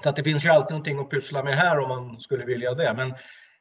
Så 0.02 0.08
att 0.08 0.16
det 0.16 0.24
finns 0.24 0.44
ju 0.44 0.48
alltid 0.48 0.70
någonting 0.70 0.98
att 0.98 1.10
pyssla 1.10 1.42
med 1.42 1.56
här 1.56 1.78
om 1.78 1.88
man 1.88 2.20
skulle 2.20 2.44
vilja 2.44 2.74
det. 2.74 2.94
Men 2.96 3.14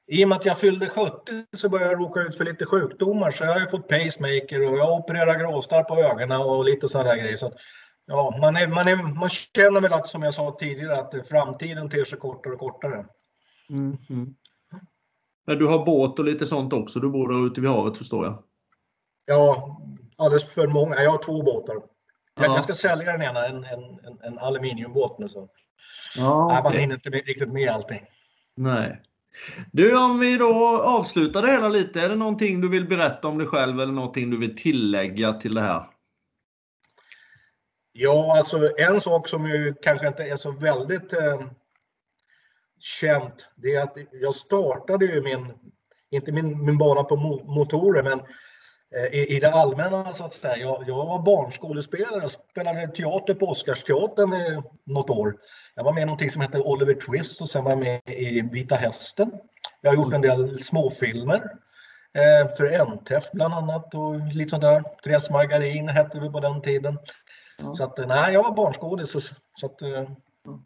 i 0.08 0.26
och 0.26 0.30
med 0.30 0.36
att 0.38 0.46
jag 0.46 0.60
fyllde 0.60 0.89
70 0.89 1.46
så 1.54 1.70
började 1.70 1.91
jag 1.91 2.02
råka 2.02 2.22
ut 2.22 2.38
för 2.38 2.46
lite 2.46 2.65
sjukdomar 2.65 3.32
så 3.32 3.44
jag 3.44 3.54
har 3.54 3.60
ju 3.60 3.68
fått 3.68 3.88
pacemaker 3.88 4.72
och 4.72 4.78
jag 4.78 5.00
opererar 5.00 5.39
gråstarr 5.39 5.84
på 5.84 5.96
ögonen 5.96 6.41
och 6.41 6.65
lite 6.65 6.89
sådana 6.89 7.10
där 7.10 7.18
grejer. 7.18 7.38
Så 7.38 7.54
ja, 8.06 8.38
man, 8.41 8.56
är, 8.56 8.68
man, 8.68 8.88
är, 8.88 8.96
man 9.20 9.30
känner 9.30 9.82
väl 9.82 9.94
att, 9.94 10.10
som 10.10 10.24
jag 10.24 10.34
sa 10.34 10.58
tidigare, 10.60 11.00
att 11.00 11.28
framtiden 11.28 11.89
ter 11.89 12.06
sig 12.06 12.20
kortare 12.20 12.54
och 12.54 12.60
kortare. 12.60 13.06
Mm, 13.70 13.98
mm. 14.10 14.36
Men 15.48 15.58
du 15.58 15.68
har 15.68 15.86
båt 15.86 16.20
och 16.20 16.26
lite 16.26 16.46
sånt 16.46 16.74
också? 16.74 17.00
Du 17.00 17.10
bor 17.10 17.30
där 17.30 17.48
ute 17.48 17.62
vid 17.62 17.70
havet 17.70 17.98
förstår 17.98 18.26
jag? 18.26 18.44
Ja, 19.26 19.78
alldeles 20.18 20.46
för 20.46 20.68
många. 20.68 20.96
Jag 20.96 21.12
har 21.12 21.24
två 21.24 21.44
båtar. 21.44 21.76
Jag, 21.76 21.86
ja. 22.36 22.56
jag 22.56 22.63
ska 22.63 22.76
sälja 22.76 23.12
den 23.12 23.22
ena, 23.22 23.46
en, 23.46 23.63
en, 23.63 24.00
en 24.24 24.39
aluminiumbåt 24.39 25.20
nu. 25.20 25.30
Så. 25.30 25.50
Ja, 26.18 26.46
okay. 26.46 26.63
Man 26.63 26.74
hinner 26.74 26.96
inte 26.96 27.10
riktigt 27.10 27.54
med 27.54 27.70
allting. 27.70 28.06
Nej. 28.56 29.02
Du, 29.71 29.98
om 29.98 30.19
vi 30.19 30.38
då 30.38 30.82
avslutar 30.82 31.41
det 31.41 31.52
hela 31.52 31.69
lite. 31.69 32.02
Är 32.02 32.10
det 32.10 32.15
någonting 32.15 32.62
du 32.62 32.69
vill 32.69 32.88
berätta 32.88 33.28
om 33.28 33.38
dig 33.38 33.48
själv 33.48 33.80
eller 33.80 33.93
någonting 33.93 34.30
du 34.30 34.38
vill 34.38 34.56
tillägga 34.56 35.34
till 35.34 35.56
det 35.56 35.62
här? 35.62 35.89
Ja, 37.91 38.38
alltså 38.38 38.71
en 38.78 39.02
sak 39.02 39.28
som 39.28 39.50
ju 39.50 39.74
kanske 39.82 40.08
inte 40.08 40.24
är 40.24 40.38
så 40.38 40.52
väldigt 40.52 41.13
eh, 41.13 41.41
känt, 42.80 43.50
det 43.56 43.76
är 43.76 43.84
att 43.84 43.98
jag 44.12 44.36
startade 44.36 45.06
ju 45.06 45.21
min, 45.21 45.54
inte 46.10 46.32
min, 46.32 46.65
min 46.65 46.78
bana 46.78 47.04
på 47.04 47.15
motorer, 47.45 48.04
men 48.04 48.21
i, 49.12 49.36
i 49.36 49.40
det 49.40 49.54
allmänna 49.54 50.14
så 50.14 50.24
att 50.24 50.34
säga. 50.34 50.58
Jag, 50.58 50.84
jag 50.88 51.06
var 51.06 51.22
barnskådespelare, 51.22 52.22
jag 52.22 52.32
spelade 52.32 52.88
teater 52.88 53.34
på 53.34 53.46
Oscarsteatern 53.46 54.34
i 54.34 54.62
något 54.84 55.10
år. 55.10 55.36
Jag 55.76 55.84
var 55.84 55.94
med 55.94 56.02
i 56.02 56.06
någonting 56.06 56.32
som 56.32 56.42
hette 56.42 56.60
Oliver 56.60 56.94
Twist 56.94 57.42
och 57.42 57.50
sen 57.50 57.64
var 57.64 57.72
jag 57.72 57.80
med 57.80 58.02
i 58.06 58.42
Vita 58.42 58.76
Hästen. 58.76 59.32
Jag 59.82 59.92
har 59.92 59.96
gjort 59.96 60.14
en 60.14 60.22
del 60.22 60.64
småfilmer 60.64 61.36
eh, 62.14 62.56
för 62.58 62.86
NTF 62.86 63.24
bland 63.34 63.54
annat 63.54 63.94
och 63.94 64.34
lite 64.34 64.50
sånt 64.50 64.62
där. 64.62 64.84
Therese 65.04 65.30
Margarin 65.30 65.90
hette 65.90 66.20
vi 66.20 66.30
på 66.30 66.40
den 66.40 66.62
tiden. 66.62 66.98
Ja. 67.58 67.76
Så 67.76 67.84
att 67.84 68.00
eh, 68.00 68.08
nej, 68.08 68.34
jag 68.34 68.44
var 68.44 68.56
barnskådis. 68.56 69.12
Så, 69.12 69.20
så 69.56 69.66
att, 69.66 69.82
eh, 69.82 70.10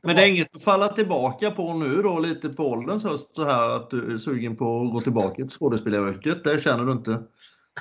men 0.04 0.15
det 0.15 0.24
är 0.24 0.28
inget 0.28 0.56
att 0.56 0.63
falla 0.63 0.88
tillbaka 0.88 1.52
på 1.52 1.74
nu 1.74 2.02
då 2.02 2.20
lite 2.20 2.50
på 2.50 2.63
ålderns 2.63 3.04
höst 3.04 3.36
så 3.36 3.46
här 3.46 3.70
att 3.70 3.89
du 3.89 4.13
är 4.13 4.18
sugen 4.18 4.56
på 4.56 4.82
att 4.82 4.92
gå 4.92 5.02
tillbaka 5.02 5.36
till 5.36 5.50
skådespelaryrket? 5.50 6.44
Det 6.44 6.63
känner 6.63 6.86
du 6.86 6.92
inte? 6.92 7.24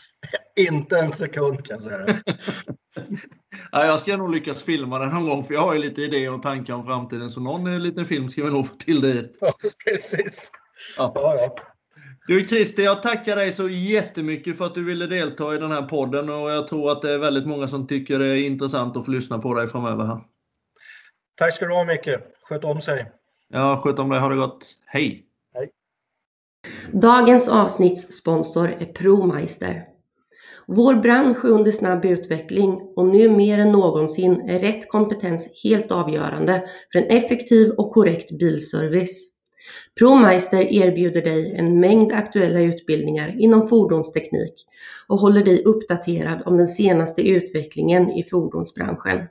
inte 0.56 0.98
en 0.98 1.12
sekund 1.12 1.66
kan 1.66 1.74
jag 1.74 1.82
säga. 1.82 2.22
ja, 3.72 3.84
jag 3.84 4.00
ska 4.00 4.16
nog 4.16 4.34
lyckas 4.34 4.62
filma 4.62 4.98
den 4.98 5.08
någon 5.08 5.26
gång 5.26 5.44
för 5.44 5.54
jag 5.54 5.60
har 5.60 5.74
ju 5.74 5.80
lite 5.80 6.02
idéer 6.02 6.32
och 6.32 6.42
tankar 6.42 6.74
om 6.74 6.84
framtiden 6.84 7.30
så 7.30 7.40
någon 7.40 7.82
liten 7.82 8.06
film 8.06 8.30
ska 8.30 8.44
vi 8.44 8.50
nog 8.50 8.68
få 8.68 8.74
till 8.74 9.00
det 9.00 9.30
Ja, 9.40 9.52
precis. 9.84 10.50
Ja. 10.98 11.12
Ja, 11.14 11.34
ja. 11.34 11.56
Du 12.26 12.48
Christer, 12.48 12.82
jag 12.82 13.02
tackar 13.02 13.36
dig 13.36 13.52
så 13.52 13.68
jättemycket 13.68 14.58
för 14.58 14.64
att 14.64 14.74
du 14.74 14.84
ville 14.84 15.06
delta 15.06 15.54
i 15.54 15.58
den 15.58 15.70
här 15.70 15.82
podden 15.82 16.28
och 16.28 16.50
jag 16.50 16.68
tror 16.68 16.92
att 16.92 17.02
det 17.02 17.12
är 17.12 17.18
väldigt 17.18 17.46
många 17.46 17.68
som 17.68 17.86
tycker 17.86 18.18
det 18.18 18.26
är 18.26 18.46
intressant 18.46 18.96
att 18.96 19.04
få 19.04 19.10
lyssna 19.10 19.38
på 19.38 19.54
dig 19.54 19.68
framöver. 19.68 20.04
här. 20.04 20.20
Tack 21.34 21.54
ska 21.54 21.66
du 21.66 21.74
ha 21.74 21.84
Micke. 21.84 22.08
Sköt 22.42 22.64
om 22.64 22.80
sig. 22.80 23.10
Ja, 23.48 23.80
sköt 23.84 23.98
om 23.98 24.08
dig. 24.08 24.20
Ha 24.20 24.28
det 24.28 24.36
gott. 24.36 24.66
Hej! 24.86 25.27
Dagens 26.92 27.48
avsnittssponsor 27.48 28.68
är 28.68 28.86
ProMeister. 28.86 29.84
Vår 30.66 30.94
bransch 30.94 31.44
är 31.44 31.48
under 31.48 31.72
snabb 31.72 32.04
utveckling 32.04 32.80
och 32.96 33.06
nu 33.06 33.28
mer 33.28 33.58
än 33.58 33.72
någonsin 33.72 34.32
är 34.32 34.60
rätt 34.60 34.88
kompetens 34.88 35.62
helt 35.64 35.92
avgörande 35.92 36.64
för 36.92 36.98
en 36.98 37.16
effektiv 37.16 37.70
och 37.70 37.92
korrekt 37.92 38.38
bilservice. 38.38 39.30
ProMeister 39.98 40.60
erbjuder 40.60 41.22
dig 41.22 41.54
en 41.54 41.80
mängd 41.80 42.12
aktuella 42.12 42.60
utbildningar 42.60 43.34
inom 43.38 43.68
fordonsteknik 43.68 44.54
och 45.06 45.20
håller 45.20 45.44
dig 45.44 45.64
uppdaterad 45.64 46.42
om 46.46 46.56
den 46.56 46.68
senaste 46.68 47.28
utvecklingen 47.28 48.10
i 48.10 48.24
fordonsbranschen. 48.24 49.26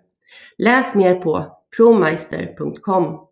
Läs 0.58 0.96
mer 0.96 1.16
på 1.16 1.46
promeister.com 1.78 3.27